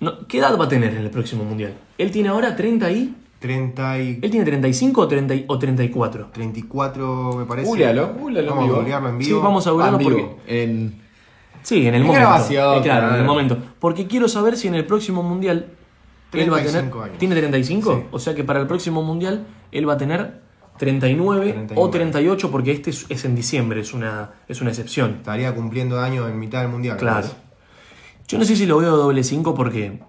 [0.00, 1.74] No, ¿Qué edad va a tener en el próximo mundial?
[1.98, 3.14] Él tiene ahora 30 y.
[3.38, 6.28] 30 y ¿Él tiene 35 o, 30 y- o 34?
[6.32, 7.68] 34 me parece.
[7.68, 8.76] Googlealo, googlealo en Vamos a vivo.
[8.78, 9.42] googlearlo en Sí, vivo.
[9.42, 10.62] vamos a Ah, en hablarlo vivo, porque.
[10.62, 11.04] en-
[11.62, 12.20] Sí, en el En momento.
[12.28, 13.56] grabación, Eh, claro, en el momento.
[13.78, 15.66] Porque quiero saber si en el próximo mundial.
[16.32, 16.72] Él va a tener.
[16.72, 17.18] 35 años.
[17.18, 17.94] ¿Tiene 35?
[17.94, 18.06] Sí.
[18.10, 20.40] O sea que para el próximo mundial él va a tener
[20.78, 21.90] 39 o 39.
[21.92, 25.14] 38 porque este es, es en diciembre, es una, es una excepción.
[25.18, 26.96] Estaría cumpliendo años en mitad del mundial.
[26.96, 27.16] me Claro.
[27.28, 27.36] parece.
[28.26, 30.00] Yo no sé si lo veo doble 5 porque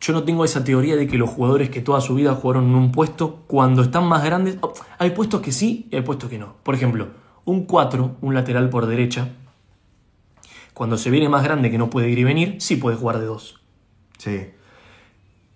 [0.00, 2.74] yo no tengo esa teoría de que los jugadores que toda su vida jugaron en
[2.74, 6.38] un puesto, cuando están más grandes, oh, hay puestos que sí y hay puestos que
[6.38, 6.54] no.
[6.62, 7.08] Por ejemplo,
[7.44, 9.28] un 4, un lateral por derecha,
[10.72, 13.26] cuando se viene más grande que no puede ir y venir, sí puede jugar de
[13.26, 13.60] dos.
[14.16, 14.46] Sí.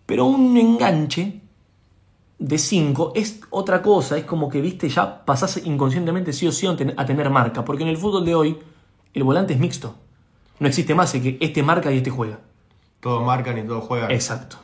[0.05, 1.41] Pero un enganche
[2.39, 6.67] de 5 es otra cosa, es como que, viste, ya pasás inconscientemente sí o sí
[6.67, 8.59] a tener marca, porque en el fútbol de hoy
[9.15, 9.95] el volante es mixto.
[10.61, 12.39] No existe más el que este marca y este juega.
[13.01, 14.11] Todos marcan y todos juegan.
[14.11, 14.57] Exacto.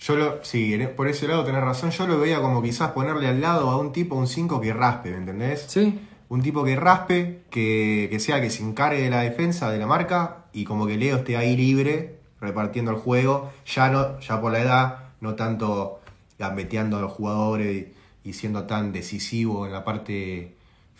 [0.00, 1.90] Yo lo, sí, en- por ese lado tenés razón.
[1.90, 5.10] Yo lo veía como quizás ponerle al lado a un tipo, un 5 que raspe,
[5.10, 5.64] ¿me entendés?
[5.68, 5.98] Sí.
[6.28, 9.86] Un tipo que raspe, que, que sea que se encargue de la defensa, de la
[9.86, 14.52] marca, y como que Leo esté ahí libre, repartiendo el juego, ya no, ya por
[14.52, 16.00] la edad, no tanto
[16.38, 17.86] gambeteando a los jugadores
[18.24, 20.55] y siendo tan decisivo en la parte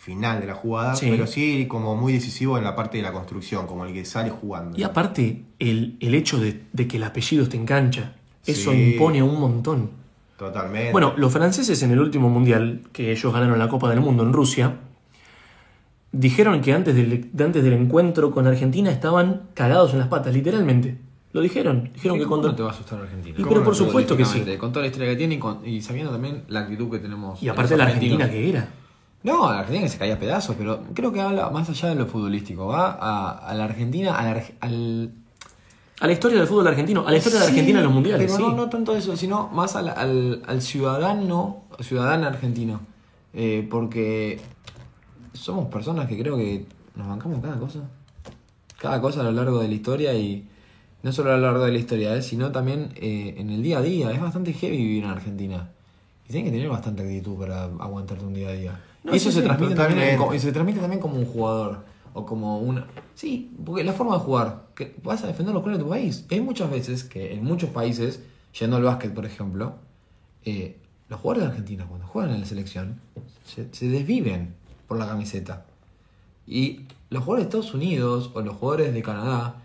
[0.07, 1.07] final de la jugada, Sí.
[1.09, 4.29] pero sí como muy decisivo en la parte de la construcción, como el que sale
[4.29, 4.77] jugando.
[4.77, 8.13] Y aparte, el, el hecho de, de que el apellido esté en cancha,
[8.45, 8.93] eso Sí.
[8.93, 9.89] impone un montón.
[10.37, 10.91] Totalmente.
[10.93, 14.31] Bueno, los franceses en el último mundial, que ellos ganaron la Copa del Mundo en
[14.33, 14.75] Rusia,
[16.11, 20.33] dijeron que antes del, de antes del encuentro con Argentina estaban cagados en las patas,
[20.33, 20.97] literalmente.
[21.33, 21.91] Lo dijeron.
[21.93, 22.47] Dijeron que ¿Cómo cuando...
[22.49, 23.35] no te va a asustar Argentina?
[23.37, 24.43] Y ¿Cómo pero no por supuesto que sí.
[24.57, 27.43] Con toda la historia que tiene y, con- y sabiendo también la actitud que tenemos.
[27.43, 28.69] Y aparte la Argentina que era.
[29.23, 31.95] No, la Argentina que se caía a pedazos, pero creo que habla más allá de
[31.95, 32.67] lo futbolístico.
[32.67, 35.11] Va a, a la Argentina, a la al.
[35.99, 38.31] A la historia del fútbol argentino, a la historia de Sí, Argentina en los mundiales,
[38.31, 38.51] Pero sí.
[38.51, 42.81] no, no tanto eso, sino más al, al, al ciudadano, ciudadano argentino.
[43.33, 44.39] Eh, porque
[45.33, 46.65] somos personas que creo que
[46.95, 47.79] nos bancamos cada cosa.
[48.79, 50.47] Cada cosa a lo largo de la historia y
[51.01, 53.79] no solo a lo largo de la historia, eh, sino también eh, en el día
[53.79, 54.11] a día.
[54.11, 55.71] Es bastante heavy vivir en Argentina.
[56.29, 58.79] Y tienes que tener bastante actitud para aguantarte un día a día.
[59.07, 61.25] No, y eso sí, se, sí, transmite también, como- y se transmite también como un
[61.25, 61.83] jugador.
[62.13, 62.87] O como una.
[63.15, 64.67] Sí, porque la forma de jugar.
[64.75, 66.25] Que vas a defender los colores de tu país.
[66.31, 68.21] Hay muchas veces que en muchos países,
[68.59, 69.75] yendo al básquet, por ejemplo,
[70.45, 70.77] eh,
[71.09, 72.99] los jugadores de Argentina, cuando juegan en la selección,
[73.45, 74.55] se, se desviven
[74.87, 75.65] por la camiseta.
[76.47, 79.55] Y los jugadores de Estados Unidos o los jugadores de Canadá,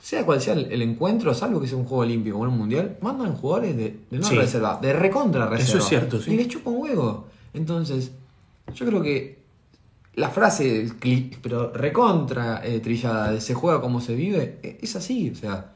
[0.00, 2.98] sea cual sea el, el encuentro, salvo que sea un juego olímpico o un mundial,
[3.00, 4.34] mandan jugadores de, de no Sí.
[4.36, 5.80] reserva, de recontra reserva.
[5.80, 6.32] es cierto, sí.
[6.32, 7.26] Y les chupa un huevo.
[7.54, 8.12] Entonces,
[8.74, 9.42] yo creo que
[10.14, 10.88] la frase,
[11.42, 15.68] pero recontra eh, trillada, de se juega como se vive, eh, es así, o sea.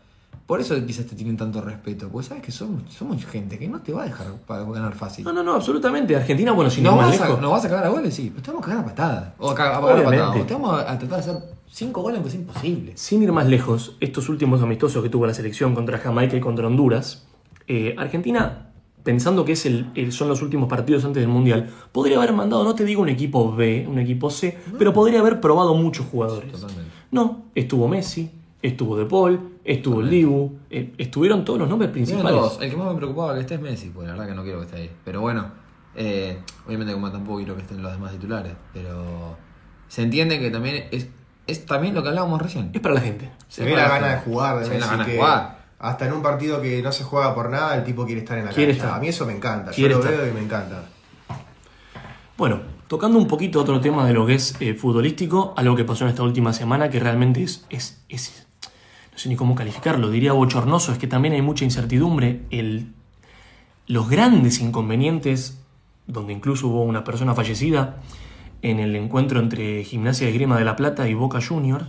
[0.47, 3.81] Por eso quizás te tienen tanto respeto, porque sabes que somos, somos gente que no
[3.81, 5.25] te va a dejar para ganar fácil.
[5.25, 6.15] No, no, no, absolutamente.
[6.15, 7.41] Argentina, bueno, si ¿No no más vas, a, lejos.
[7.41, 8.15] ¿No vas a cagar a goles?
[8.15, 9.33] Sí, pero te vamos a cagar a patadas.
[9.39, 10.21] O a, cagar a cagar a Obviamente.
[10.21, 10.43] patadas.
[10.43, 11.43] O te vamos a, a tratar de hacer
[11.73, 12.93] 5 goles, aunque es imposible.
[12.95, 16.69] Sin ir más lejos, estos últimos amistosos que tuvo la selección contra Jamaica y contra
[16.69, 17.27] Honduras,
[17.67, 18.66] eh, Argentina,
[19.07, 22.65] pensando que es el, el- son los últimos partidos antes del Mundial, podría haber mandado,
[22.65, 26.51] no te digo un equipo B, un equipo C, pero podría haber probado muchos jugadores.
[26.53, 26.91] Totalmente.
[27.13, 28.31] No, estuvo Messi,
[28.61, 32.33] estuvo De Paul, estuvo el Dibu, eh, estuvieron todos los nombres principales.
[32.33, 32.59] todos.
[32.61, 34.59] El que más me preocupaba que esté es Messi, pues la verdad que no quiero
[34.59, 34.91] que esté ahí.
[35.05, 35.47] Pero bueno,
[35.95, 38.55] eh, obviamente como tampoco quiero que estén los demás titulares.
[38.75, 39.37] Pero
[39.87, 41.07] se entiende que también es,
[41.47, 42.71] es también lo que hablábamos recién.
[42.73, 43.31] Es para la gente.
[43.49, 45.56] Se ve la gana de jugar de Se ve la gana de jugar.
[45.79, 48.47] Hasta en un partido que no se juega por nada, el tipo quiere estar en
[48.47, 48.85] la Quiere cancha.
[48.87, 48.99] estar.
[48.99, 49.71] A mí eso me encanta.
[49.73, 50.21] Quiere Yo lo estar.
[50.21, 50.85] veo y me encanta.
[52.37, 56.05] Bueno, tocando un poquito otro tema de lo que es eh, futbolístico, algo que pasó
[56.05, 58.47] en esta última semana que realmente es, es, es-
[59.13, 62.43] no sé ni cómo calificarlo, diría bochornoso, es que también hay mucha incertidumbre.
[62.51, 62.93] El,
[63.87, 65.59] los grandes inconvenientes,
[66.07, 67.97] donde incluso hubo una persona fallecida
[68.63, 71.87] en el encuentro entre Gimnasia de Grima de la Plata y Boca Juniors,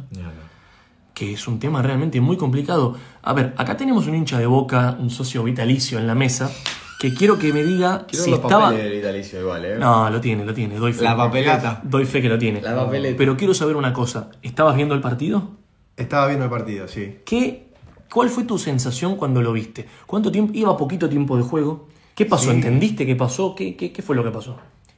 [1.18, 2.96] que es un tema realmente muy complicado.
[3.24, 6.52] A ver, acá tenemos un hincha de Boca, un socio vitalicio en la mesa,
[7.00, 8.66] que quiero que me diga Quiero si los estaba...
[8.66, 9.78] papeles del vitalicio igual, ¿eh?
[9.80, 11.04] No, lo tiene, lo tiene, doy fe.
[11.04, 11.82] La papeleta.
[11.84, 12.62] Doy fe que lo tiene.
[12.62, 13.18] La papeleta.
[13.18, 14.30] Pero quiero saber una cosa.
[14.44, 15.54] ¿Estabas viendo el partido?
[15.96, 17.18] Estaba viendo el partido, sí.
[17.26, 17.72] ¿Qué,
[18.14, 19.88] ¿Cuál fue tu sensación cuando lo viste?
[20.06, 20.54] ¿Cuánto tiempo?
[20.54, 21.88] Iba poquito tiempo de juego.
[22.14, 22.52] ¿Qué pasó?
[22.52, 22.52] Sí.
[22.52, 23.56] ¿Entendiste qué pasó?
[23.56, 24.56] ¿Qué, qué, qué fue lo que pasó?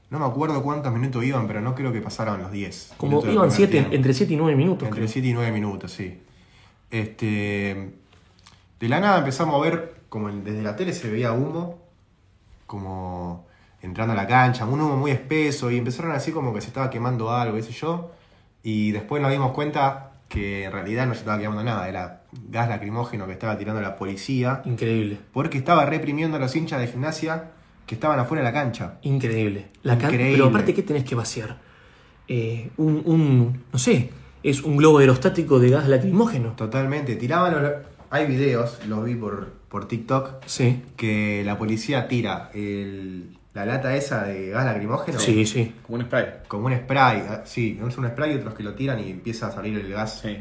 [0.10, 2.94] No me acuerdo cuántos minutos iban, pero no creo que pasaran los 10.
[2.98, 5.08] Como iban siete, entre 7 y 9 minutos, Entre creo.
[5.12, 6.20] 7 y 9 minutos, sí.
[6.90, 7.92] Este.
[8.80, 11.78] De la nada empezamos a ver, como desde la tele se veía humo,
[12.66, 13.46] como
[13.82, 16.90] entrando a la cancha, un humo muy espeso, y empezaron así como que se estaba
[16.90, 18.12] quemando algo, qué sé yo.
[18.64, 22.70] Y después nos dimos cuenta que en realidad no se estaba quemando nada, era gas
[22.70, 25.18] lacrimógeno que estaba tirando la policía, Increíble.
[25.34, 27.52] porque estaba reprimiendo a los hinchas de gimnasia
[27.90, 29.00] que estaban afuera de la cancha.
[29.02, 29.70] Increíble.
[29.82, 30.34] La can- Increíble.
[30.38, 31.58] Pero aparte, ¿qué tenés que vaciar?
[32.28, 34.12] Eh, un, un- no sé,
[34.44, 36.52] es un globo aerostático de gas lacrimógeno.
[36.52, 37.56] Totalmente, tiraban.
[38.12, 43.96] Hay videos, los vi por, por TikTok, Sí, que la policía tira el- la lata
[43.96, 45.74] esa de gas lacrimógeno sí, sí.
[45.82, 46.26] Como un spray.
[46.48, 47.24] como un spray.
[47.28, 49.90] ah, Sí, es un spray y otros que lo tiran y empieza a salir el
[49.92, 50.20] gas.
[50.24, 50.38] Sí.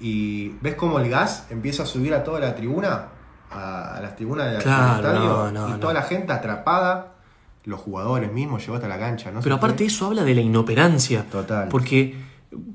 [0.00, 3.08] Y ves cómo el gas empieza a subir a toda la tribuna,
[3.54, 6.32] a, a las tribunas de la- Claro, del estadio, no, no, y toda la gente
[6.32, 7.14] atrapada,
[7.64, 9.30] los jugadores mismos llevó hasta la cancha.
[9.30, 9.40] ¿no?
[9.40, 11.24] Pero aparte eso habla de la inoperancia.
[11.30, 11.68] Total.
[11.68, 12.16] Porque,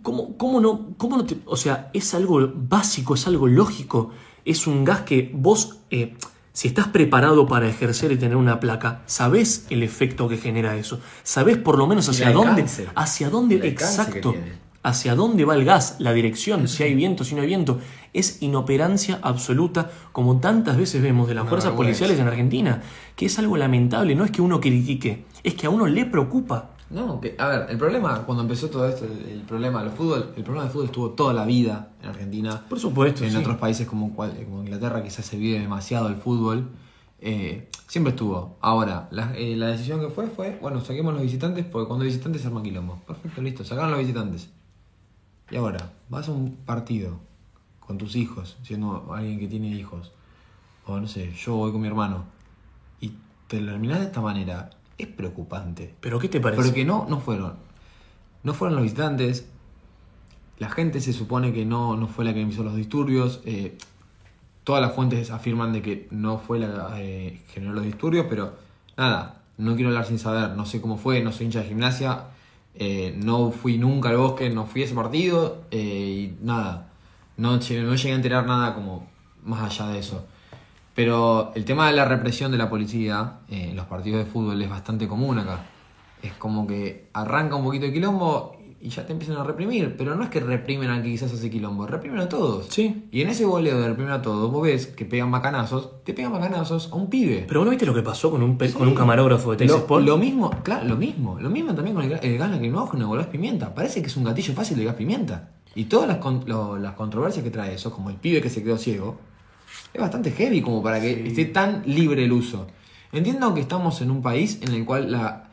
[0.01, 4.11] ¿cómo, cómo no, cómo no te- O sea, es algo básico, es algo lógico.
[4.45, 6.15] Es un gas que vos, eh,
[6.53, 10.99] si estás preparado para ejercer y tener una placa, sabés el efecto que genera eso.
[11.23, 12.61] Sabés por lo menos hacia dónde...
[12.95, 13.55] Hacia dónde...
[13.67, 14.33] Exacto.
[14.83, 17.79] Hacia dónde va el gas, la dirección, si hay viento, si no hay viento.
[18.13, 22.81] Es inoperancia absoluta, como tantas veces vemos de las fuerzas policiales en Argentina,
[23.15, 24.15] que es algo lamentable.
[24.15, 26.71] No es que uno critique, es que a uno le preocupa.
[26.89, 30.31] No, que, a ver, el problema, cuando empezó todo esto, el, el problema del fútbol,
[30.37, 32.63] el problema del fútbol estuvo toda la vida en Argentina.
[32.69, 33.35] Por supuesto, En sí.
[33.37, 36.69] otros países como, como Inglaterra quizás se vive demasiado el fútbol.
[37.19, 38.57] eh, siempre estuvo.
[38.61, 42.09] Ahora, la, eh, la decisión que fue fue, bueno, saquemos los visitantes porque cuando hay
[42.09, 43.01] visitantes se arma quilombo.
[43.05, 44.49] Perfecto, listo, sacaron los visitantes.
[45.49, 47.19] Y ahora, vas a un partido
[47.79, 50.11] con tus hijos, siendo alguien que tiene hijos,
[50.85, 52.25] o no sé, yo voy con mi hermano,
[52.99, 53.13] y
[53.47, 55.95] te lo terminás de esta manera, es preocupante.
[56.01, 56.61] ¿Pero qué te parece?
[56.61, 57.55] Porque no, no fueron.
[58.43, 59.47] No fueron los visitantes.
[60.59, 63.41] La gente se supone que no, no fue la que inició los disturbios.
[63.45, 63.77] eh,
[64.63, 68.57] todas las fuentes afirman de que no fue la que generó los disturbios, pero
[68.97, 70.57] nada, no quiero hablar sin saber.
[70.57, 72.25] No sé cómo fue, no soy hincha de gimnasia.
[72.79, 75.63] Eh, no fui nunca al bosque, no fui a ese partido.
[75.71, 76.89] eh, y nada,
[77.37, 79.07] no, no llegué a enterar nada como
[79.43, 80.25] más allá de eso.
[80.95, 84.59] Pero el tema de la represión de la policía eh, en los partidos de fútbol
[84.61, 85.59] es bastante común acá.
[86.23, 89.95] Es como que arranca un poquito de quilombo y ya te empiezan a reprimir.
[89.97, 92.67] Pero no es que reprimen al que quizás hace quilombo, reprimen a todos.
[92.69, 93.07] Sí.
[93.11, 96.31] Y en ese boleo de reprimir a todos, vos ves que pegan bacanazos, te pegan
[96.31, 97.45] bacanazos a un pibe.
[97.47, 99.71] Pero vos no viste lo que pasó con un, pe- con un camarógrafo de Teis
[99.71, 100.05] Lo, Sport.
[100.05, 101.37] lo mismo, claro, lo mismo.
[101.39, 103.73] Lo mismo también con el, el gas lacrimógeno o el gas pimienta.
[103.73, 105.51] Parece que es un gatillo fácil de gas pimienta.
[105.75, 108.63] Y todas las, con- lo- las controversias que trae eso, como el pibe que se
[108.63, 109.19] quedó ciego,
[109.93, 112.67] es bastante heavy como para que esté tan libre el uso.
[113.11, 115.46] Entiendo que estamos en un país en el cual la,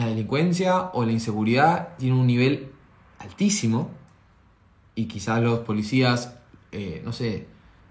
[0.00, 2.70] la delincuencia o la inseguridad tiene un nivel
[3.18, 3.90] altísimo
[4.94, 6.34] y quizás los policías,
[6.72, 7.46] eh, no sé,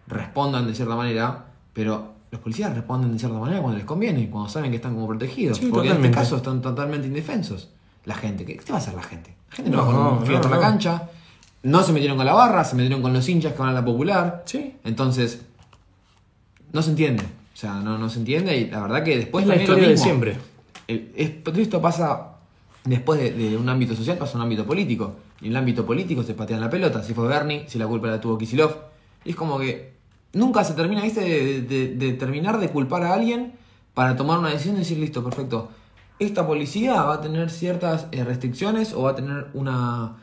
[0.08, 4.50] respondan de cierta manera, pero los policías responden de cierta manera cuando les conviene, cuando
[4.50, 5.58] saben que están como protegidos.
[5.58, 7.70] Sí, porque en este caso están totalmente indefensos.
[8.06, 9.36] La gente, ¿qué, qué va a hacer la gente?
[9.50, 11.10] La gente no, No, va con un no, la cancha,
[11.64, 13.84] no se metieron con la barra, se metieron con los hinchas que van a la
[13.84, 14.44] popular.
[14.46, 14.76] Sí.
[14.84, 15.42] Entonces,
[16.72, 17.24] no se entiende.
[17.24, 19.90] O sea, no, no se entiende y la verdad que después Es la lo historia
[19.90, 20.38] de siempre.
[20.90, 22.32] El- es- esto pasa
[22.84, 25.14] después de, de un ámbito social, pasa a un ámbito político.
[25.42, 27.04] Y en el ámbito político se patean la pelota.
[27.04, 28.72] Si fue Bernie, si la culpa la tuvo Kisilov.
[29.24, 29.94] Y es como que
[30.34, 31.22] nunca se termina, ¿viste?
[31.22, 33.54] De, de- de terminar de culpar a alguien
[33.94, 35.70] para tomar una decisión y decir, listo, perfecto.
[36.20, 40.18] Esta policía va a tener ciertas eh, restricciones o va a tener una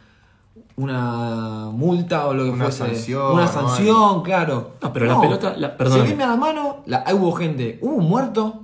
[0.76, 2.86] una multa o lo que Una fuese.
[2.86, 4.72] sanción, Una sanción, claro.
[4.82, 6.02] No, pero la pelota- la- perdóname.
[6.02, 7.78] Se viene a la mano, la, hubo gente.
[7.82, 8.60] Hubo un muerto.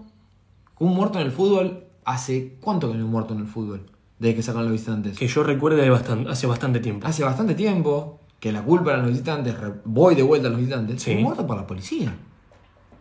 [0.78, 1.81] Un muerto en el fútbol.
[2.04, 3.86] ¿Hace cuánto que no hay muerto en el fútbol?
[4.18, 5.18] Desde que sacan los visitantes.
[5.18, 5.88] Que yo recuerde
[6.28, 7.06] hace bastante tiempo.
[7.06, 9.54] Hace bastante tiempo que la culpa eran los visitantes.
[9.84, 11.02] Voy de vuelta a los visitantes.
[11.02, 11.14] Sí.
[11.16, 12.14] Muerto por la policía.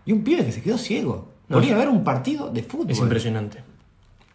[0.06, 1.30] Y un pibe que se quedó ciego.
[1.48, 2.92] No, Podría haber un partido de fútbol.
[2.92, 3.64] Es impresionante.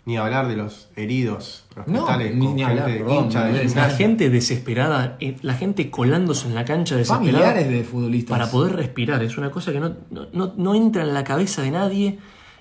[0.05, 3.69] Ni hablar de los heridos, No, hospitales, ni- con ni gente hablar, perdón, hincha de.
[3.75, 8.39] La gente desesperada, eh, la gente colándose en la cancha desesperada Familiares de futbolistas.
[8.39, 9.21] para poder respirar.
[9.25, 12.19] Es una cosa que no, no, no- no entra en la cabeza de nadie.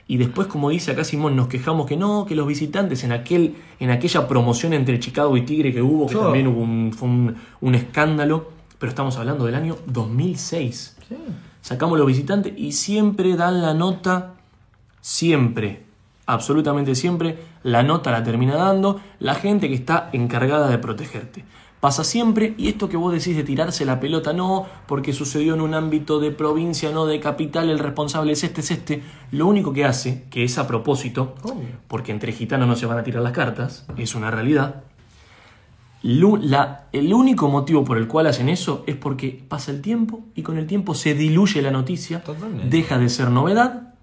[0.07, 3.55] Y después, como dice acá Simón, nos quejamos que no, que los visitantes en aquel
[3.79, 7.35] en aquella promoción entre Chicago y Tigre que hubo, que también hubo un, fue un,
[7.61, 10.97] un escándalo, pero estamos hablando del año 2006.
[11.09, 11.15] Sí.
[11.61, 14.35] Sacamos los visitantes y siempre dan la nota,
[15.01, 15.85] siempre,
[16.27, 21.43] absolutamente siempre, la nota la termina dando la gente que está encargada de protegerte.
[21.85, 25.61] Pasa siempre, y esto que vos decís de tirarse la pelota, no, porque sucedió en
[25.61, 29.71] un ámbito de provincia, no de capital, el responsable es este, es este, lo único
[29.71, 31.35] que hace, que es a propósito,
[31.87, 34.81] porque entre gitanos no se van a tirar las cartas, es una realidad,
[36.01, 40.41] la- el único motivo por el cual hacen eso es porque pasa el tiempo y
[40.41, 42.67] con el tiempo se diluye la noticia, Totalmente.
[42.67, 43.93] deja de ser novedad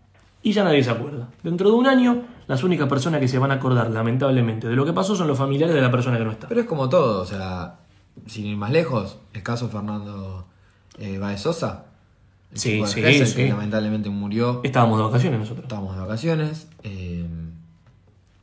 [0.43, 1.28] y ya nadie se acuerda.
[1.43, 4.84] Dentro de un año, las únicas personas que se van a acordar, lamentablemente, de lo
[4.84, 6.49] que pasó son los familiares de la persona que no está.
[6.49, 7.76] Pero es como todo, o sea,
[8.26, 10.47] sin ir más lejos, el caso Fernando
[10.99, 11.86] eh, Baez Sosa,
[12.53, 13.36] el Sí, chico de sí, sí.
[13.36, 14.61] que lamentablemente murió.
[14.62, 15.64] Estábamos de vacaciones nosotros.
[15.64, 16.68] Estábamos de vacaciones.
[16.82, 17.26] eh,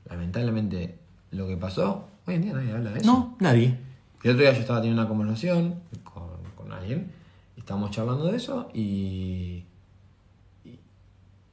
[0.09, 0.97] lamentablemente
[1.31, 3.07] lo que pasó, hoy en día nadie habla de eso.
[3.11, 3.77] No, nadie.
[4.23, 6.23] El otro día yo estaba teniendo una conversación con,
[6.55, 7.11] con alguien,
[7.55, 9.63] y estábamos charlando de eso y.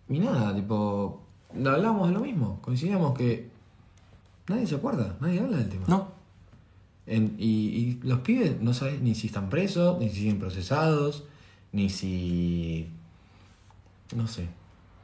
[0.08, 1.22] y nada, tipo.
[1.52, 3.48] Hablamos de lo mismo, coincidíamos que
[4.48, 5.84] nadie se acuerda, nadie habla del tema.
[5.88, 6.08] No.
[7.06, 11.24] En- y, y los pibes no sabes ni si están presos, ni si siguen procesados,
[11.72, 12.88] ni si.
[14.14, 14.48] No sé.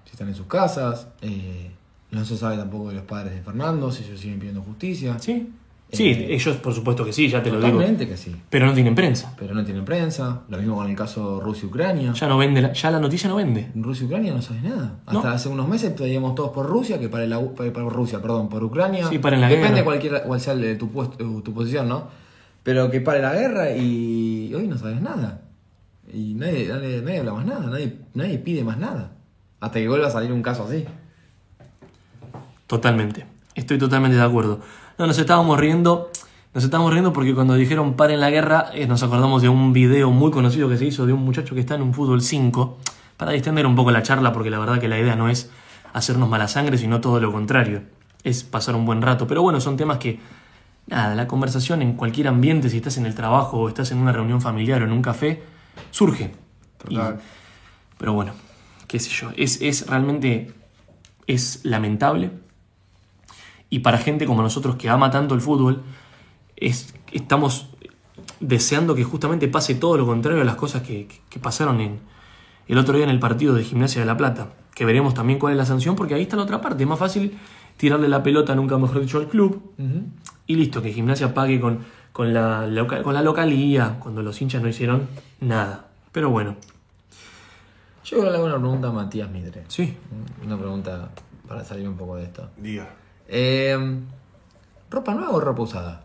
[0.04, 1.08] Si están en sus casas.
[1.22, 1.70] eh,
[2.10, 5.18] no se sabe tampoco de los padres de Fernando, si ellos siguen pidiendo justicia.
[5.18, 5.50] Sí.
[5.92, 7.72] Sí, Eh, ellos por supuesto que sí, ya te lo digo.
[7.72, 8.34] Totalmente que sí.
[8.48, 9.34] Pero no tienen prensa.
[9.38, 10.40] Pero no tienen prensa.
[10.48, 12.14] Lo mismo con el caso Rusia-Ucrania.
[12.14, 13.70] Ya no vende, la, ya la noticia no vende.
[13.74, 15.00] En Rusia-Ucrania no sabes nada.
[15.12, 15.18] No.
[15.18, 18.48] Hasta hace unos meses pedíamos todos por Rusia, que para, la, para, para Rusia, perdón,
[18.48, 19.06] por Ucrania.
[19.08, 19.84] Sí, paren la Depende guerra.
[19.84, 22.08] cualquiera, cuál sea el tu, puesto, tu posición, ¿no?
[22.62, 25.42] Pero que pare la guerra y hoy no sabes nada.
[26.10, 29.12] Y nadie, nadie, nadie habla más nada, nadie, nadie pide más nada.
[29.60, 30.86] Hasta que vuelva a salir un caso así.
[32.66, 33.26] Totalmente.
[33.54, 34.60] Estoy totalmente de acuerdo.
[34.98, 36.10] No, nos estábamos riendo.
[36.54, 40.10] Nos estábamos riendo porque cuando dijeron paren la guerra, eh, nos acordamos de un video
[40.10, 42.78] muy conocido que se hizo de un muchacho que está en un fútbol 5.
[43.16, 45.50] Para distender un poco la charla, porque la verdad que la idea no es
[45.92, 47.82] hacernos mala sangre, sino todo lo contrario.
[48.24, 49.26] Es pasar un buen rato.
[49.26, 50.20] Pero bueno, son temas que.
[50.88, 54.12] Nada, la conversación en cualquier ambiente, si estás en el trabajo o estás en una
[54.12, 55.42] reunión familiar o en un café,
[55.92, 56.32] surge.
[56.88, 57.20] Y- Total.
[57.98, 58.32] pero bueno,
[58.88, 59.30] qué sé yo.
[59.36, 60.52] Es, es realmente.
[61.28, 62.32] Es lamentable.
[63.72, 65.80] Y para gente como nosotros que ama tanto el fútbol,
[66.56, 67.70] es, estamos
[68.38, 72.00] deseando que justamente pase todo lo contrario a las cosas que, que- que pasaron en,
[72.68, 74.48] el otro día en el partido de Gimnasia de La Plata.
[74.74, 76.82] Que veremos también cuál es la sanción, porque ahí está la otra parte.
[76.82, 77.38] Es más fácil
[77.78, 79.72] tirarle la pelota, nunca mejor dicho, al club.
[80.46, 81.78] Y listo, que Gimnasia pague con,
[82.12, 82.68] con, la,
[83.02, 85.08] con la localía, cuando los hinchas no hicieron
[85.40, 85.86] nada.
[86.12, 86.56] Pero bueno,
[88.04, 89.64] Yo quiero hago una pregunta a Matías Mitre.
[89.68, 89.96] sí.
[90.44, 91.08] Una pregunta
[91.48, 92.50] para salir un poco de esto.
[92.58, 92.96] Diga.
[93.28, 94.00] Eh,
[94.90, 96.04] ¿Ropa nueva o ropa usada?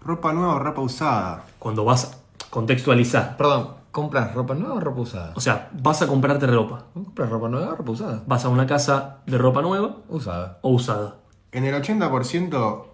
[0.00, 1.44] Ropa nueva o ropa usada.
[1.58, 3.36] Cuando vas a contextualizar.
[3.36, 5.32] Perdón, ¿compras ropa nueva o ropa usada?
[5.34, 6.84] O sea, vas a comprarte ropa.
[6.94, 8.22] ¿Compras ropa nueva o ropa usada?
[8.26, 10.58] Vas a una casa de ropa nueva Usada.
[10.62, 11.16] o usada.
[11.52, 12.84] En el 80%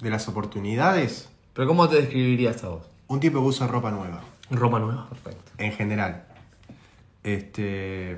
[0.00, 2.82] de las oportunidades, ¿Pero cómo te describirías a vos?
[3.08, 4.20] un tipo que usa ropa nueva.
[4.50, 5.08] Ropa nueva.
[5.08, 5.52] Perfecto.
[5.58, 6.24] En general.
[7.22, 8.16] Este.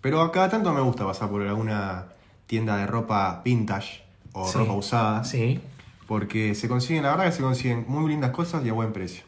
[0.00, 2.06] Pero a cada tanto me gusta pasar por alguna
[2.46, 4.58] tienda de ropa vintage o Sí.
[4.58, 5.24] ropa usada.
[5.24, 5.60] Sí.
[6.06, 9.24] Porque se consiguen, la verdad que se consiguen muy lindas cosas y a buen precio.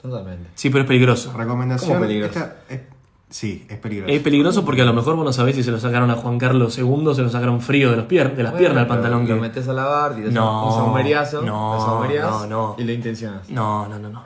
[0.00, 0.48] Totalmente.
[0.54, 1.32] Sí, pero es peligroso.
[1.36, 1.90] Recomendación.
[1.90, 2.38] ¿Cómo peligroso?
[2.38, 2.80] esta es-
[3.28, 4.12] sí, es peligroso.
[4.12, 6.38] Es peligroso porque a lo mejor vos no sabés si se lo sacaron a Juan
[6.38, 9.28] Carlos II, se lo sacaron frío de, los pier- de las Bueno, piernas al pantalón.
[9.28, 9.40] Lo que...
[9.40, 12.76] metes a lavar, tiras No, un no, lo no, no.
[12.78, 13.48] y lo intencionas.
[13.50, 14.22] No, no, no, no.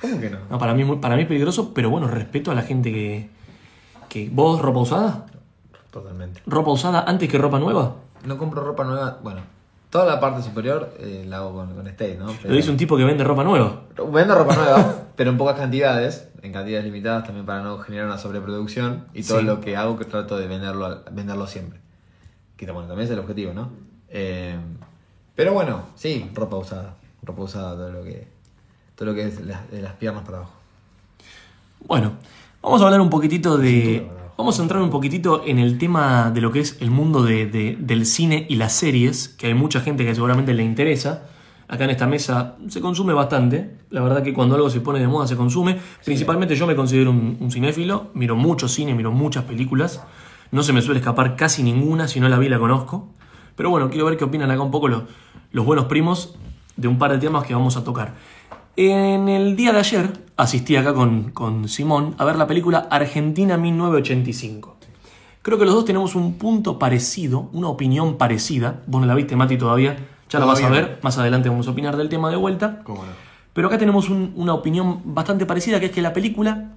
[0.00, 0.38] ¿Cómo que no?
[0.50, 3.28] No, para mí, para mí es peligroso, pero bueno, respeto a la gente que,
[4.08, 4.28] que...
[4.32, 5.26] ¿Vos ropa usada?
[5.90, 6.42] Totalmente.
[6.46, 7.96] ¿Ropa usada antes que ropa nueva?
[8.24, 9.40] No compro ropa nueva, bueno,
[9.90, 12.26] toda la parte superior eh, la hago con, con State, ¿no?
[12.44, 13.82] Lo dice un tipo que vende ropa nueva.
[14.12, 18.18] Vendo ropa nueva, pero en pocas cantidades, en cantidades limitadas también para no generar una
[18.18, 19.44] sobreproducción y todo Sí.
[19.44, 21.80] lo que hago que trato de venderlo, venderlo siempre.
[22.56, 23.70] Que bueno, también es el objetivo, ¿no?
[24.10, 24.56] Eh,
[25.36, 28.26] pero bueno, sí, ropa usada, ropa usada, todo lo que,
[28.96, 30.52] todo lo que es de las piernas para abajo.
[31.86, 32.12] Bueno,
[32.60, 34.10] vamos a hablar un poquitito de...
[34.38, 37.46] Vamos a entrar un poquitito en el tema de lo que es el mundo de-
[37.46, 41.24] de- del cine y las series, que hay mucha gente que seguramente le interesa.
[41.66, 43.74] Acá en esta mesa se consume bastante.
[43.90, 45.78] La verdad que cuando algo se pone de moda se consume.
[46.04, 48.10] Principalmente yo me considero un, un cinéfilo.
[48.14, 50.02] Miro mucho cine, miro muchas películas.
[50.52, 52.06] No se me suele escapar casi ninguna.
[52.06, 53.08] Si no la vi, la conozco.
[53.56, 55.02] Pero bueno, quiero ver qué opinan acá un poco los,
[55.50, 56.36] los buenos primos
[56.76, 58.14] de un par de temas que vamos a tocar.
[58.80, 63.56] En el día de ayer asistí acá con, con Simón a ver la película Argentina
[63.56, 64.76] 1985.
[65.42, 68.82] Creo que los dos tenemos un punto parecido, una opinión parecida.
[68.86, 69.96] Vos no la viste, Mati, todavía.
[70.30, 71.00] Ya la vas a ver.
[71.02, 72.82] Más adelante vamos a opinar del tema de vuelta.
[72.84, 73.10] ¿Cómo no?
[73.52, 76.74] Pero acá tenemos un- una opinión bastante parecida, que es que la película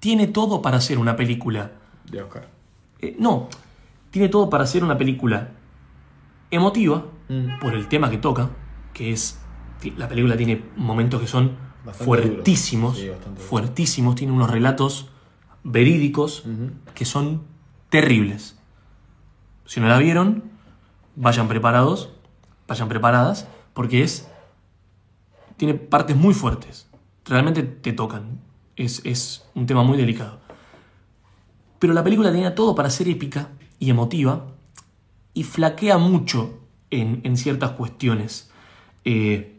[0.00, 1.70] tiene todo para ser una película.
[2.10, 2.48] De Oscar.
[3.00, 3.48] eh, no,
[4.10, 5.50] tiene todo para ser una película
[6.50, 7.60] emotiva, Mm.
[7.60, 8.50] por el tema que toca,
[8.92, 9.38] que es...
[9.96, 12.98] La película tiene momentos que son Bastante fuertísimos.
[12.98, 15.08] Sí, fuertísimos, tiene unos relatos
[15.62, 16.44] verídicos
[16.94, 17.42] que son
[17.88, 18.58] terribles.
[19.64, 20.44] Si no la vieron,
[21.16, 22.10] vayan preparados,
[22.66, 24.28] vayan preparadas, porque es.
[25.56, 26.88] tiene partes muy fuertes.
[27.24, 28.40] Realmente te tocan.
[28.76, 30.40] Es, es un tema muy delicado.
[31.78, 34.46] Pero la película tenía todo para ser épica y emotiva
[35.34, 36.60] y flaquea mucho
[36.90, 38.50] en, en ciertas cuestiones.
[39.04, 39.57] Eh,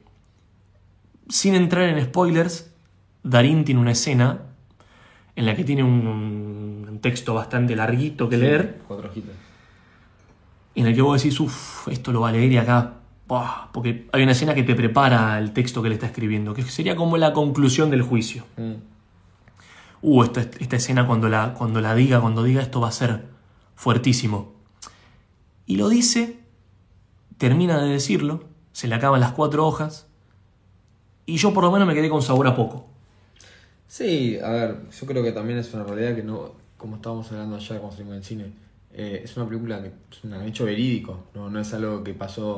[1.29, 2.71] sin entrar en spoilers,
[3.23, 4.41] Darín tiene una escena
[5.35, 9.35] en la que tiene un, un texto bastante larguito que leer, Cuatro hojitas.
[10.75, 12.95] en el que vos decís, uff, esto lo va a leer y acá,
[13.71, 16.95] porque hay una escena que te prepara el texto que le está escribiendo, que sería
[16.95, 18.45] como la conclusión del juicio.
[18.57, 18.73] Mm.
[20.01, 23.25] Uh, esta, esta escena cuando la, cuando la diga, cuando diga esto va a ser
[23.75, 24.53] fuertísimo.
[25.65, 26.39] Y lo dice,
[27.37, 30.07] termina de decirlo, se le acaban las cuatro hojas,
[31.29, 32.87] y yo por lo menos me quedé con sabor a poco.
[33.87, 37.55] Sí, a ver, yo creo que también es una realidad que no, como estábamos hablando
[37.55, 38.51] ayer cuando salimos del cine,
[38.93, 42.57] eh, es una película que es un hecho verídico, no, no es algo que pasó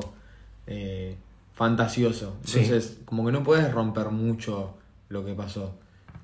[0.68, 1.16] eh,
[1.54, 2.38] fantasioso.
[2.44, 2.60] Sí.
[2.60, 4.76] Entonces, como que no puedes romper mucho
[5.10, 5.76] lo que pasó,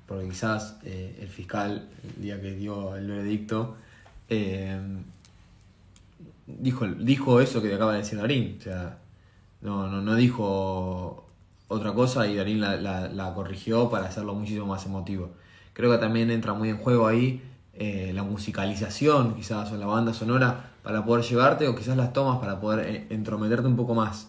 [0.06, 3.76] porque quizás eh, el fiscal, el día que dio el veredicto,
[6.46, 8.98] dijo, dijo eso que acaba de decir Darín, o sea,
[9.60, 11.27] no, no, no dijo
[11.68, 15.30] otra cosa y Darín la, corrigió para hacerlo muchísimo más emotivo.
[15.74, 17.42] Creo que también entra muy en juego ahí
[17.74, 22.38] eh, la musicalización, quizás, o la banda sonora para poder llevarte, o quizás las tomas
[22.38, 24.28] para poder eh, entrometerte un poco más.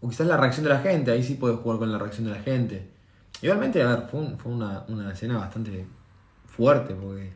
[0.00, 2.32] O quizás la reacción de la gente, ahí sí puedes jugar con la reacción de
[2.32, 2.88] la gente.
[3.42, 5.86] Igualmente, a ver, fue, un- fue una, una escena bastante
[6.46, 7.32] fuerte, porque...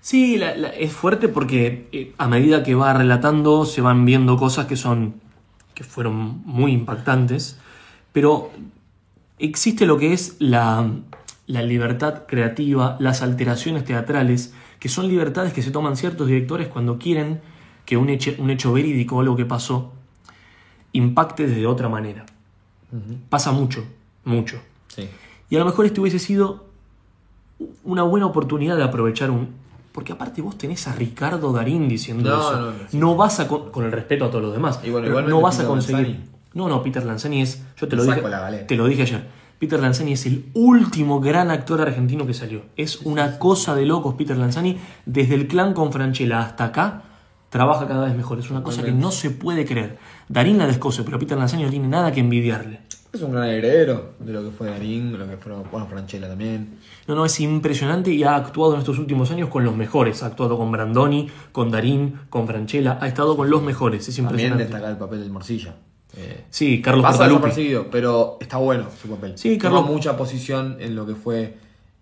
[0.00, 0.40] Sí,
[0.78, 5.20] es fuerte porque eh, a medida que va relatando se van viendo cosas que son
[5.74, 7.58] que fueron muy impactantes,
[8.12, 8.50] pero
[9.38, 10.90] existe lo que es la,
[11.46, 16.98] la libertad creativa, las alteraciones teatrales, que son libertades que se toman ciertos directores cuando
[16.98, 17.40] quieren
[17.84, 19.92] que un hecho, un hecho verídico o algo que pasó
[20.92, 22.26] impacte de otra manera.
[23.28, 23.84] Pasa mucho,
[24.24, 24.60] mucho.
[24.88, 25.08] Sí.
[25.50, 26.66] Y a lo mejor este hubiese sido
[27.84, 29.48] una buena oportunidad de aprovechar un...
[29.92, 32.60] Porque aparte vos tenés a Ricardo Darín diciendo No, eso.
[32.60, 32.96] no, no, sí.
[32.98, 33.48] No vas a...
[33.48, 34.80] con, con el respeto a todos los demás.
[34.84, 36.20] Y bueno, no vas a conseguir...
[36.58, 37.62] No, no, Peter Lanzani es...
[37.76, 38.20] Yo te lo, dije,
[38.66, 39.22] te lo dije ayer.
[39.60, 42.62] Peter Lanzani es el último gran actor argentino que salió.
[42.76, 44.76] Es una cosa de locos Peter Lanzani.
[45.06, 47.04] Desde el clan con Franchella hasta acá,
[47.48, 48.40] trabaja cada vez mejor.
[48.40, 49.98] Es una cosa que no se puede creer.
[50.28, 52.80] Darín la descoce, pero Peter Lanzani no tiene nada que envidiarle.
[53.12, 56.26] Es un gran heredero de lo que fue Darín, de lo que fue, bueno, Franchella
[56.26, 56.80] también.
[57.06, 60.24] No, no, es impresionante y ha actuado en estos últimos años con los mejores.
[60.24, 62.98] Ha actuado con Brandoni, con Darín, con Franchella.
[63.00, 64.08] Ha estado con los mejores.
[64.08, 64.64] Es También impresionante.
[64.64, 65.76] destaca el papel del Morcilla.
[66.18, 69.38] Eh, Sí, Carlos pasa desapercibido, pero está bueno su papel.
[69.38, 71.54] Sí, Toma Carlos- mucha posición en lo que fue,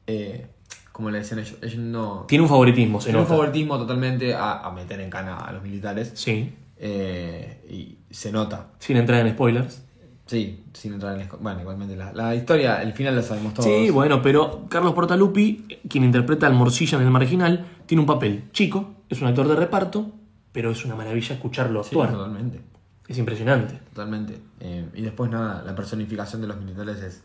[0.06, 0.46] eh,
[0.92, 2.24] como le decían ellos, ellos no...
[2.28, 3.34] Tiene un favoritismo, Tiene un nota.
[3.34, 6.12] favoritismo totalmente a, a meter en cana a los militares.
[6.14, 8.68] Sí, eh, y se nota.
[8.78, 9.82] sin entrar en spoilers.
[10.26, 11.28] Sí, sin entrar en...
[11.40, 13.66] Bueno, igualmente la, la historia, el final la sabemos todos.
[13.68, 18.44] Sí, bueno, pero Carlos Portalupi, quien interpreta al Morcilla en el marginal, tiene un papel
[18.52, 20.10] chico, es un actor de reparto,
[20.50, 22.10] pero es una maravilla escucharlo Sí, actuar.
[22.12, 22.60] totalmente.
[23.08, 23.74] Es impresionante.
[23.94, 24.38] Totalmente.
[24.60, 27.22] Eh, y después nada, la personificación de los militares es,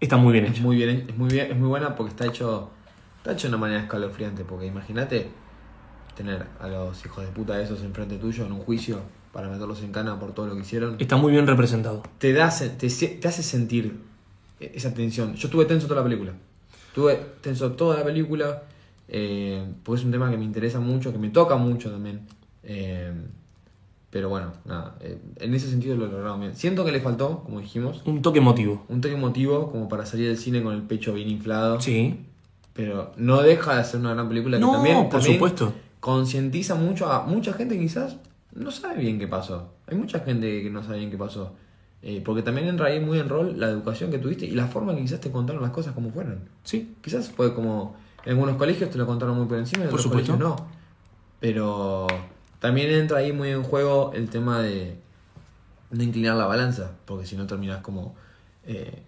[0.00, 0.62] Está muy bien es hecho.
[0.62, 2.70] muy bien, es muy bien, es muy buena porque está hecho,
[3.18, 5.30] está hecho de una manera escalofriante, porque imagínate
[6.16, 9.00] tener a los hijos de puta esos enfrente tuyo en un juicio
[9.32, 10.96] para meterlos en cana por todo lo que hicieron.
[10.98, 12.02] Está muy bien representado.
[12.18, 14.00] Te da te, te hace sentir
[14.58, 15.34] esa tensión.
[15.34, 16.32] Yo estuve tenso toda la película.
[16.88, 18.62] Estuve tenso toda la película.
[19.08, 22.26] eh, porque es un tema que me interesa mucho, que me toca mucho también.
[22.62, 23.12] eh,
[24.10, 24.96] pero bueno, nada.
[25.00, 26.54] eh, en ese sentido lo lograron bien.
[26.56, 28.84] Siento que le faltó, como dijimos, Un toque emotivo.
[28.88, 31.80] un toque emotivo como para salir del cine con el pecho bien inflado.
[31.80, 32.26] Sí.
[32.72, 35.72] Pero no deja de ser una gran película que también, por también supuesto.
[36.00, 38.16] concientiza mucho a mucha gente que quizás
[38.54, 39.72] no sabe bien qué pasó.
[39.86, 41.52] Hay mucha gente que no sabe bien qué pasó.
[42.02, 44.92] Eh, porque también entra ahí muy en rol la educación que tuviste y la forma
[44.92, 46.40] en que quizás te contaron las cosas como fueron.
[46.64, 46.94] Sí.
[47.02, 47.94] Quizás fue como
[48.24, 50.32] en algunos colegios te lo contaron muy por encima y en Por otros supuesto.
[50.38, 50.66] colegios no.
[51.40, 52.06] Pero
[52.60, 54.96] también entra ahí muy en juego el tema de,
[55.90, 58.14] de inclinar la balanza, porque si no terminas como
[58.64, 59.02] eh,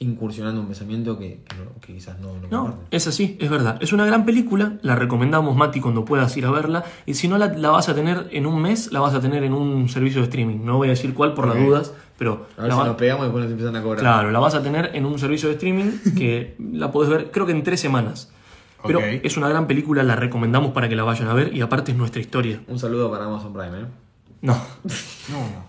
[0.00, 3.78] incursionando un pensamiento que, que no- que quizás no, no es así, es verdad.
[3.80, 6.84] Es una gran película, la recomendamos, Mati, cuando puedas ir a verla.
[7.06, 9.44] Y si no la, la vas a tener en un mes, la vas a tener
[9.44, 10.64] en un servicio de streaming.
[10.64, 12.96] No voy a decir cuál por las dudas, pero A ver la si va- nos
[12.96, 14.00] pegamos y después nos empiezan a cobrar.
[14.00, 17.46] claro, la vas a tener en un servicio de streaming que la podés ver, creo
[17.46, 18.32] que en tres semanas.
[18.84, 21.92] Pero es una gran película, la recomendamos para que la vayan a ver y aparte
[21.92, 22.62] es nuestra historia.
[22.66, 23.86] Un saludo para Amazon Prime, ¿eh?
[24.40, 24.56] No.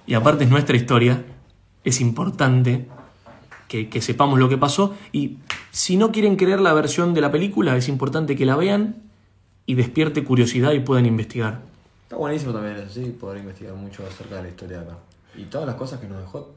[0.07, 1.23] Y aparte es nuestra historia,
[1.83, 2.87] es importante
[3.67, 4.95] que, que sepamos lo que pasó.
[5.11, 5.37] Y
[5.71, 9.03] si no quieren creer la versión de la película, es importante que la vean
[9.65, 11.61] y despierte curiosidad y puedan investigar.
[12.03, 14.97] Está buenísimo también eso, sí, poder investigar mucho acerca de la historia de acá.
[15.35, 16.55] Y todas las cosas que nos dejó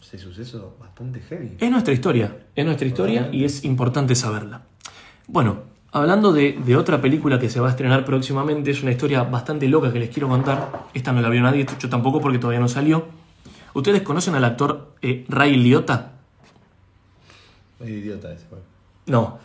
[0.00, 1.56] ese suceso bastante heavy.
[1.58, 4.62] Es nuestra historia, es nuestra historia y es importante saberla.
[5.26, 5.62] Bueno,
[5.96, 9.66] hablando de, de otra película que se va a estrenar próximamente, es una historia bastante
[9.66, 10.84] loca que les quiero contar.
[10.92, 13.06] Esta no la vio nadie, yo tampoco porque todavía no salió.
[13.72, 16.12] ¿Ustedes conocen al actor eh, Ray Liotta?
[17.80, 18.62] Es idiota ese, güey.
[19.06, 19.38] No.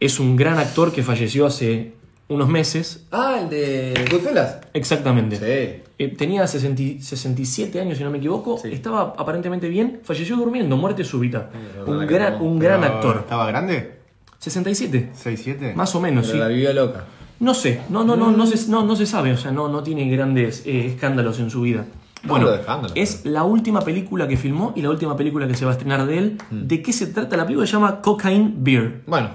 [0.00, 1.92] Es un gran actor que falleció hace
[2.28, 3.06] unos meses.
[3.10, 4.60] Ah, el de Goodfellas.
[4.72, 5.36] Exactamente.
[5.36, 5.82] Sí.
[5.98, 8.58] Eh, tenía 60 67 años, si no me equivoco.
[8.58, 8.72] Sí.
[8.72, 10.00] Estaba aparentemente bien.
[10.02, 11.50] Falleció durmiendo, muerte súbita.
[11.86, 13.18] un gran, un gran actor.
[13.20, 14.01] ¿Estaba grande?
[14.42, 15.12] 67.
[15.14, 15.74] ¿6-7?
[15.74, 16.38] Más o menos, Pero sí.
[16.40, 17.04] la vivió loca.
[17.38, 19.82] No sé, no, no, no, no se, no, no se sabe, o sea, no, no
[19.82, 21.86] tiene grandes eh, escándalos en su vida.
[22.24, 22.48] No, Bueno,
[22.94, 26.06] es la última película que filmó y la última película que se va a estrenar
[26.06, 26.38] de él.
[26.50, 26.66] Mm.
[26.66, 27.66] ¿De qué se trata la película?
[27.66, 29.02] Se llama Cocaine Beer.
[29.06, 29.30] Bueno,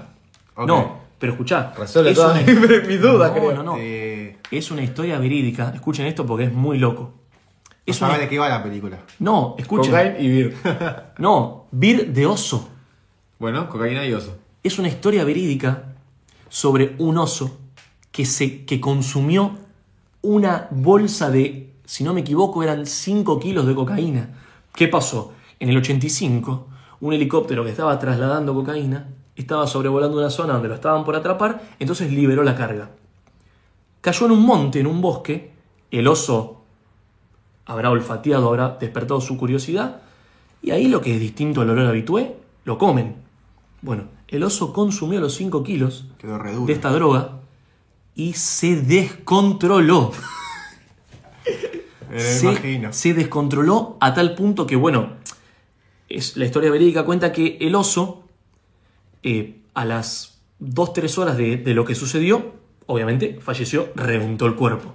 [0.54, 0.66] Ok.
[0.68, 1.72] No, pero escuchá.
[1.78, 2.52] resuelve es todas una-
[2.88, 3.52] mis dudas, No, creo.
[3.54, 3.76] no, no.
[3.78, 5.72] Eh, Es una historia verídica.
[5.74, 7.14] Escuchen esto porque es muy loco.
[7.70, 8.98] no Es una- sabes de qué va la película.
[9.18, 9.90] No, escuchen.
[9.90, 10.54] Cocaine y beer.
[11.18, 12.70] No, Beer de oso.
[13.38, 14.36] bueno, cocaína y oso.
[14.62, 15.94] Es una historia verídica
[16.48, 17.58] sobre un oso
[18.10, 19.52] que, se, que consumió
[20.22, 24.30] una bolsa de, si no me equivoco, eran 5 kilos de cocaína.
[24.74, 25.32] ¿Qué pasó?
[25.60, 26.66] En el 85,
[27.00, 31.62] un helicóptero que estaba trasladando cocaína estaba sobrevolando una zona donde lo estaban por atrapar,
[31.78, 32.90] entonces liberó la carga.
[34.00, 35.52] Cayó en un monte, en un bosque,
[35.92, 36.62] el oso
[37.64, 40.02] habrá olfateado, habrá despertado su curiosidad,
[40.60, 43.14] y ahí lo que es distinto al olor habitué, lo comen.
[43.80, 46.66] Bueno, el oso consumió los 5 kilos Quedó re duro.
[46.66, 47.38] de esta droga
[48.14, 50.12] y se descontroló.
[52.10, 52.92] Me se, imagino.
[52.92, 55.12] se descontroló a tal punto que, bueno,
[56.08, 58.24] es, la historia verídica cuenta que el oso,
[59.22, 62.54] eh, a las 2-3 horas de, de lo que sucedió,
[62.86, 64.94] obviamente falleció, reventó el cuerpo.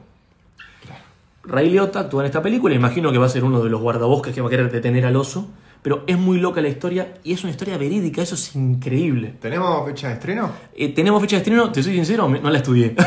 [1.43, 4.33] Ray Liotta actúa en esta película, imagino que va a ser uno de los guardabosques
[4.33, 5.49] que va a querer detener al oso,
[5.83, 9.35] pero es muy loca la historia y es una historia verídica, eso es increíble.
[9.39, 10.49] ¿Tenemos fecha de estreno?
[10.75, 12.95] Eh, Tenemos fecha de estreno, te soy sincero, me- no la estudié.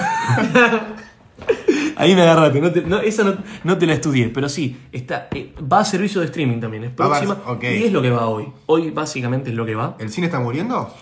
[1.97, 5.29] Ahí me agarraste, no te- no, esa no, no te la estudié, pero sí, está,
[5.35, 8.27] eh, va a servicio de streaming también, es Va próxima y es lo que va
[8.29, 8.47] hoy.
[8.67, 9.97] Hoy básicamente es lo que va.
[9.99, 10.93] ¿El cine está muriendo?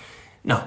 [0.44, 0.60] No,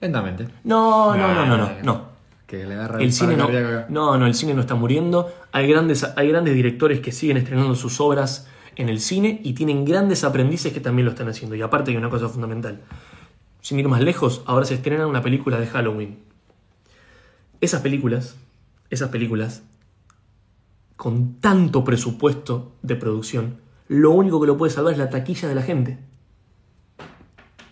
[0.00, 0.48] Lentamente.
[0.64, 2.08] no, no, no, no, no, no.
[2.46, 3.48] Que le agarra El cine no,
[3.88, 5.30] no, no, el cine no está muriendo.
[5.52, 8.48] Hay grandes, hay grandes directores que siguen estrenando sus obras
[8.78, 11.56] en el cine y tienen grandes aprendices que también lo están haciendo.
[11.56, 12.80] Y aparte hay una cosa fundamental.
[13.60, 16.20] Sin ir más lejos, ahora se estrena una película de Halloween.
[17.60, 18.36] Esas películas,
[18.88, 19.64] esas películas,
[20.96, 23.56] con tanto presupuesto de producción,
[23.88, 25.98] lo único que lo puede salvar es la taquilla de la gente.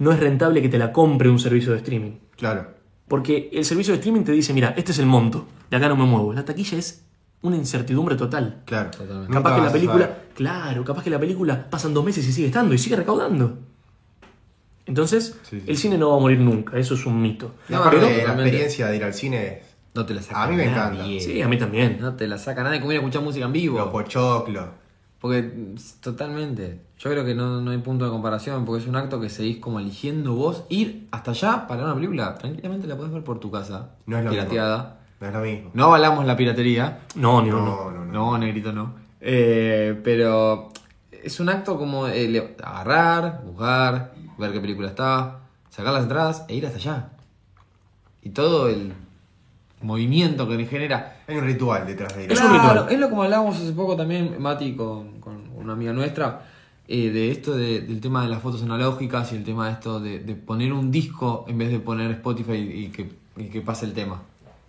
[0.00, 2.18] No es rentable que te la compre un servicio de streaming.
[2.36, 2.74] Claro.
[3.06, 5.96] Porque el servicio de streaming te dice, mira, este es el monto, de acá no
[5.96, 6.32] me muevo.
[6.32, 7.05] La taquilla es
[7.46, 8.62] una incertidumbre total.
[8.64, 8.90] Claro.
[8.90, 9.28] Totalmente.
[9.28, 12.48] Nunca capaz que la película, claro, capaz que la película pasan dos meses y sigue
[12.48, 13.58] estando y sigue recaudando.
[14.86, 15.82] Entonces, Sí, sí, el sí.
[15.82, 17.52] cine no va a morir nunca, eso es un mito.
[17.68, 18.42] No, pero- la realmente.
[18.44, 19.58] experiencia de ir al cine es
[19.94, 20.94] No te la saca A mí me nadie.
[21.16, 21.24] encanta.
[21.24, 21.96] Sí, a mí también.
[22.00, 23.78] No te la saca nadie como ir a escuchar música en vivo.
[23.78, 24.66] los pochoclos.
[25.18, 26.82] Porque totalmente.
[26.98, 29.56] Yo creo que no, no hay punto de comparación, porque es un acto que seguís
[29.58, 30.64] como eligiendo vos.
[30.68, 33.92] Ir hasta allá para una película, tranquilamente la podés ver por tu casa.
[34.04, 35.00] No es lo pirateada.
[35.20, 35.70] No es lo mismo.
[35.74, 37.00] No avalamos la piratería.
[37.14, 37.60] No, ni uno.
[37.64, 38.12] No, no, no.
[38.12, 38.94] No, negrito, no.
[39.20, 40.68] Eh, pero
[41.10, 45.38] es un acto como eh, agarrar, buscar, ver qué película está,
[45.70, 47.08] sacar las entradas e ir hasta allá.
[48.22, 48.92] Y todo el
[49.82, 51.18] movimiento que le genera.
[51.26, 52.32] Hay un ritual detrás de ir.
[52.32, 52.86] Es un ritual.
[52.90, 56.42] Es lo como hablábamos hace poco también, Mati, con, con una amiga nuestra,
[56.88, 60.00] eh, de esto de- del tema de las fotos analógicas y el tema de esto
[60.00, 63.86] de, de poner un disco en vez de poner Spotify y que, y que pase
[63.86, 64.22] el tema.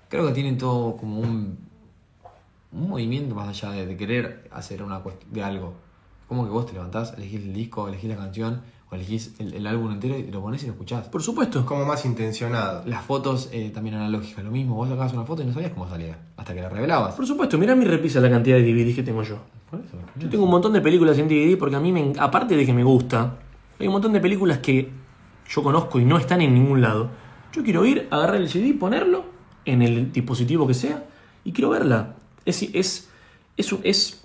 [0.10, 1.58] Creo que tienen todo como un,
[2.72, 5.02] un movimiento más allá de, de querer hacer una
[5.32, 5.74] de algo.
[6.28, 9.68] Como que vos te levantás, elegís el disco, elegís la canción, o elegís el, el
[9.68, 11.08] álbum entero y lo pones y lo escuchás.
[11.10, 11.66] Por supuesto.
[11.66, 12.84] Como más intencionado.
[12.86, 14.76] Las fotos eh, también analógicas, lo mismo.
[14.76, 17.16] Vos sacabas una foto y no sabías cómo salía, hasta que la revelabas.
[17.16, 19.38] Por supuesto, mirá mi repisa la cantidad de DVDs que tengo yo.
[19.70, 22.56] Por eso, Yo tengo un montón de películas en DVD porque a mí, me, aparte
[22.56, 23.36] de que me gusta,
[23.78, 24.90] hay un montón de películas que
[25.50, 27.10] yo conozco y no están en ningún lado.
[27.52, 29.37] Yo quiero ir, agarrar el CD, ponerlo
[29.72, 31.04] en el dispositivo que sea
[31.44, 32.16] y quiero verla.
[32.46, 33.10] Es, es,
[33.58, 34.22] es, es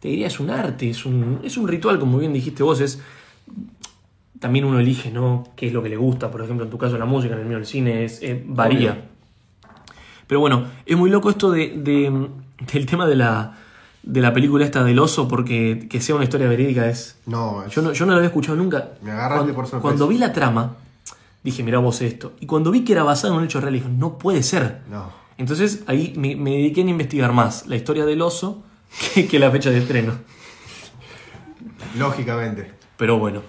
[0.00, 3.00] te diría, es un arte, es un, es un ritual, como bien dijiste vos, es...
[4.38, 5.44] También uno elige, ¿no?
[5.56, 6.30] ¿Qué es lo que le gusta?
[6.30, 8.92] Por ejemplo, en tu caso la música, en el mío el cine, es, eh, varía.
[8.92, 9.02] Obvio.
[10.26, 12.28] Pero bueno, es muy loco esto de, de-
[12.72, 13.56] del tema de la,
[14.02, 17.18] de la película esta del oso, porque que sea una historia verídica es...
[17.26, 18.90] No, es- Yo no, yo no la había escuchado nunca.
[19.02, 19.80] Me agarraste cuando, por sorpresa.
[19.82, 20.76] Cuando vi la trama,
[21.50, 22.32] dije, mirá vos esto.
[22.40, 24.82] Y cuando vi que era basado en un hecho real, dije, no puede ser.
[24.90, 25.10] No.
[25.38, 28.62] Entonces ahí me, me dediqué a investigar más la historia del oso
[29.14, 30.12] que, que la fecha de estreno.
[31.98, 32.70] Lógicamente.
[32.96, 33.42] Pero bueno.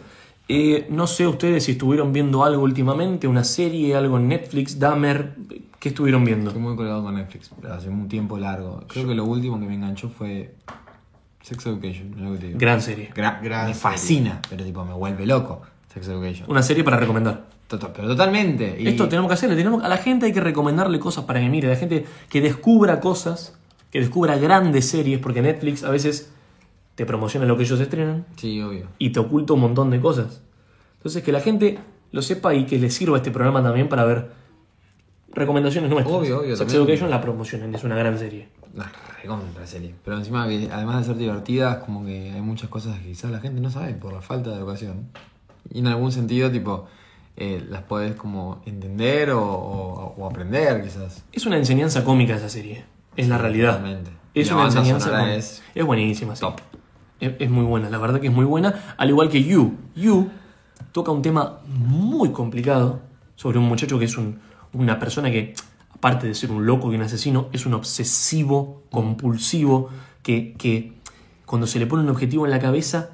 [0.50, 5.36] Eh, no sé ustedes si estuvieron viendo algo últimamente, una serie, algo en Netflix, Dahmer,
[5.78, 6.52] ¿qué estuvieron viendo?
[6.52, 8.82] Estoy muy colgado con Netflix, pero hace un tiempo largo.
[8.88, 10.56] Creo que lo último que me enganchó fue
[11.42, 12.60] Sex Education, es lo que te digo.
[12.60, 13.10] Gran serie.
[13.14, 13.92] Gra- Gran me serie.
[13.92, 16.50] fascina, pero tipo me vuelve loco Sex Education.
[16.50, 17.44] Una serie para recomendar.
[17.70, 18.78] Pero totalmente.
[18.80, 21.50] Y Esto tenemos que hacerle, tenemos, a la gente hay que recomendarle cosas para que
[21.50, 23.58] mire, a la gente que descubra cosas,
[23.92, 26.32] que descubra grandes series, porque Netflix a veces
[26.96, 28.88] te promociona lo que ellos estrenan Sí, obvio.
[28.98, 30.42] y te oculta un montón de cosas.
[30.98, 31.80] Entonces que la gente
[32.12, 34.32] lo sepa y que le sirva este programa también para ver
[35.34, 36.16] recomendaciones nuestras.
[36.16, 36.74] Obvio, obvio, Sex.
[36.74, 38.50] Education la promocionan, es una gran serie.
[38.74, 38.92] Una
[39.22, 39.94] recontra serie.
[40.04, 43.40] Pero encima además de ser divertida, es como que hay muchas cosas que quizás la
[43.40, 45.10] gente no sabe por la falta de educación.
[45.72, 46.88] Y en algún sentido, tipo,
[47.38, 51.24] eh, las podés como entender o, o- o aprender quizás.
[51.32, 52.84] Es una enseñanza cómica esa serie,
[53.16, 53.82] es la realidad.
[54.34, 55.36] Es la una enseñanza cómica.
[55.36, 56.42] es es buenísima, sí.
[56.42, 56.60] top.
[57.20, 58.96] Es, es muy buena, la verdad que es muy buena.
[58.98, 59.76] Al igual que You.
[59.96, 60.30] You
[60.92, 63.00] toca un tema muy complicado
[63.36, 64.40] sobre un muchacho que es un-
[64.74, 65.54] una persona que,
[65.94, 69.90] aparte de ser un loco y un asesino, es un obsesivo, compulsivo,
[70.24, 70.94] que, que
[71.46, 73.12] cuando se le pone un objetivo en la cabeza,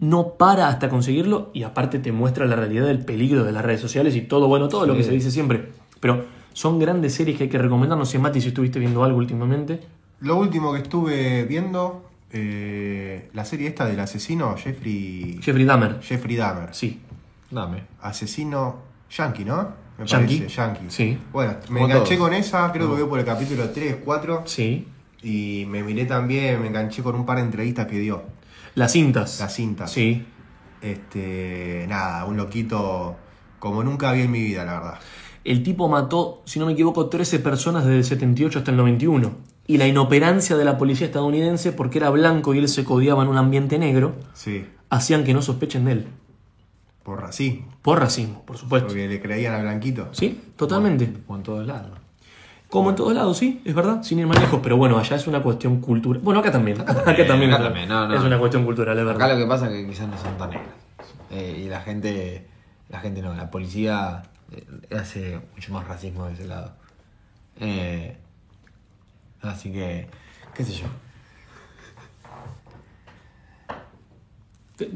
[0.00, 3.80] no para hasta conseguirlo y aparte te muestra la realidad del peligro de las redes
[3.80, 5.68] sociales y todo, bueno, todo lo que se dice siempre.
[6.00, 7.98] Pero son grandes series que hay que recomendar.
[7.98, 9.80] No sé, Mati, si estuviste viendo algo últimamente.
[10.20, 15.38] Lo último que estuve viendo, eh, la serie esta del asesino, Jeffrey.
[15.42, 16.00] Jeffrey Dahmer.
[16.00, 16.74] Jeffrey Dahmer.
[16.74, 17.00] Sí.
[17.50, 17.82] Dame.
[18.00, 18.76] Asesino
[19.10, 19.68] yankee, ¿no?
[19.98, 20.38] Me Yankee.
[20.38, 20.84] parece, yankee.
[20.88, 21.18] Sí.
[21.32, 22.28] Bueno, me Como enganché todos.
[22.30, 24.42] con esa, creo que voy por el capítulo 3, 4.
[24.46, 24.86] Sí.
[25.22, 28.22] Y me miré también, me enganché con un par de entrevistas que dio.
[28.74, 29.40] Las cintas.
[29.40, 29.90] Las cintas.
[29.92, 30.24] Sí.
[30.80, 33.16] Este, nada, un loquito
[33.58, 34.98] como nunca vi en mi vida, la verdad.
[35.44, 39.32] El tipo mató, si no me equivoco, 13 personas desde el 78 hasta el 91.
[39.66, 43.28] Y la inoperancia de la policía estadounidense, porque era blanco y él se codiaba en
[43.28, 46.06] un ambiente negro, Sí, hacían que no sospechen de él.
[47.02, 47.66] por racismo.
[47.82, 48.88] Por racismo, por supuesto.
[48.88, 50.08] Porque le creían al blanquito.
[50.12, 51.12] Sí, totalmente.
[51.26, 51.98] Como en todos lados.
[52.70, 54.60] Como en todos lados, sí, es verdad, sin ir más lejos.
[54.62, 56.22] Pero bueno, allá es una cuestión cultural.
[56.22, 56.80] Bueno, acá también.
[56.86, 58.14] Acá también, acá también, no, no.
[58.14, 59.34] es una cuestión cultural, es Acá verdad.
[59.36, 60.68] lo que pasa es que quizás no son tan negras.
[61.32, 62.46] Eh, y la gente,
[62.88, 64.64] la gente no, la policía eh,
[64.96, 66.72] hace mucho más racismo de ese lado.
[67.58, 68.16] Eh,
[69.42, 70.08] así que,
[70.54, 70.86] qué sé yo.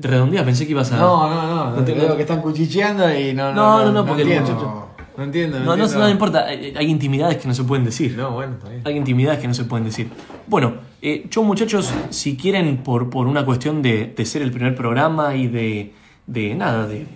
[0.01, 0.97] Redondea, pensé que ibas a.
[0.97, 3.93] No, no, no, No no te- veo que están cuchicheando y no, No, no, no,
[3.93, 4.94] no, porque el entiendo.
[5.17, 5.99] No entiendo, No, no, entiendo.
[6.05, 6.47] no, importa.
[6.47, 8.17] Hay, hay intimidades que no se pueden decir.
[8.17, 8.83] No, bueno, está bien.
[8.85, 10.11] Hay intimidades que no se pueden decir.
[10.47, 14.75] Bueno, eh, yo muchachos, si quieren, por, por una cuestión de, de ser el primer
[14.75, 15.95] programa y de,
[16.27, 17.07] de nada, de,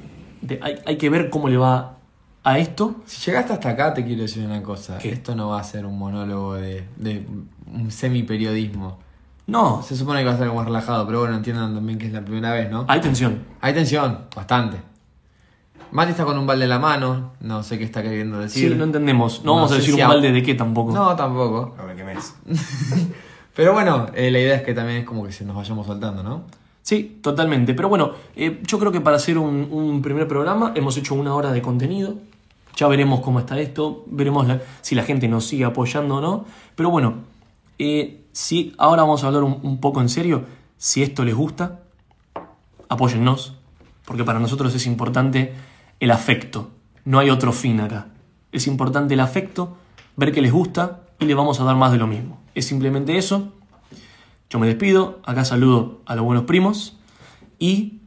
[0.43, 1.97] de- hay, hay que ver cómo le va
[2.45, 2.97] a esto.
[3.07, 4.99] Si llegaste hasta acá, te quiero decir una cosa.
[4.99, 5.11] ¿Qué?
[5.11, 7.27] Esto no va a ser un monólogo de, de
[7.73, 8.99] un semi-periodismo.
[9.49, 12.07] No, Se supone que va a ser algo más relajado, pero bueno, entiendan también que
[12.07, 12.85] es la primera vez, ¿no?
[12.87, 13.39] hay tensión.
[13.63, 14.77] Hay tensión, bastante.
[15.91, 18.77] Mati está con un balde en la mano, no sé qué está queriendo Sí, decir.
[18.77, 19.43] no entendemos.
[19.45, 20.93] No, vamos a decir si un a- balde de qué tampoco.
[20.93, 21.75] No, tampoco.
[21.79, 22.35] No me quemes.
[23.55, 26.23] Pero bueno, eh, la idea es que también es como que se nos vayamos soltando,
[26.23, 26.43] ¿no?
[26.83, 27.75] Sí, totalmente.
[27.75, 31.35] Pero bueno, eh, yo creo que para hacer un, un primer programa hemos hecho una
[31.35, 32.15] hora de contenido.
[32.77, 36.45] Ya veremos cómo está esto, veremos la- si la gente nos sigue apoyando o no.
[36.77, 37.15] Pero bueno,
[37.79, 40.45] eh, si ahora vamos a hablar un, un poco en serio.
[40.77, 41.81] Si esto les gusta,
[42.89, 43.55] apóyennos,
[44.05, 45.53] porque para nosotros es importante
[46.01, 46.71] el afecto.
[47.05, 48.09] No hay otro fin acá.
[48.53, 49.77] Es importante el afecto,
[50.17, 52.41] ver que les gusta y le vamos a dar más de lo mismo.
[52.55, 53.53] Es simplemente eso.
[54.51, 56.99] Yo me despido, acá saludo a los buenos primos
[57.59, 58.01] y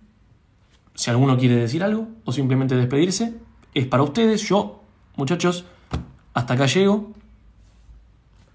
[0.96, 3.36] si alguno quiere decir algo o simplemente despedirse,
[3.74, 4.42] es para ustedes.
[4.48, 4.84] Yo,
[5.16, 5.66] muchachos,
[6.34, 7.12] hasta acá llego.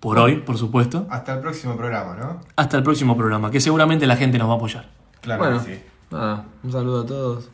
[0.00, 1.06] Por hoy, por supuesto.
[1.10, 2.40] Hasta el próximo programa, ¿no?
[2.54, 4.88] Hasta el próximo programa, que seguramente la gente nos va a apoyar.
[5.20, 5.82] Claro bueno, que sí.
[6.10, 7.50] nada, un saludo a todos.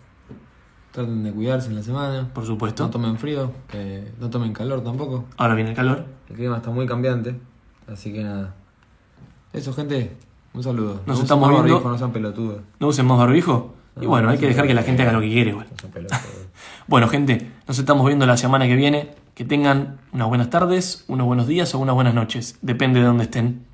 [0.93, 2.29] Traten de cuidarse en la semana.
[2.35, 2.85] Por supuesto.
[2.85, 5.25] No tomen frío, que no tomen calor tampoco.
[5.39, 6.05] Ahora viene el calor.
[6.29, 7.35] El clima está muy cambiante,
[7.91, 8.55] así que nada.
[9.53, 10.15] Eso, gente,
[10.53, 11.01] un saludo.
[11.07, 11.69] Nos usen estamos viendo.
[11.75, 12.61] barbijo, no sean pelotudos.
[12.79, 13.75] ¿No usen más barbijo?
[13.97, 15.67] Y No, bueno, hay no que dejar que la gente haga lo que quiere igual.
[15.83, 16.23] No pelotudos.
[16.89, 19.15] Bueno, gente, nos estamos viendo la semana que viene.
[19.35, 22.59] Que tengan unas buenas tardes, unos buenos días o unas buenas noches.
[22.61, 23.65] Depende de dónde estén.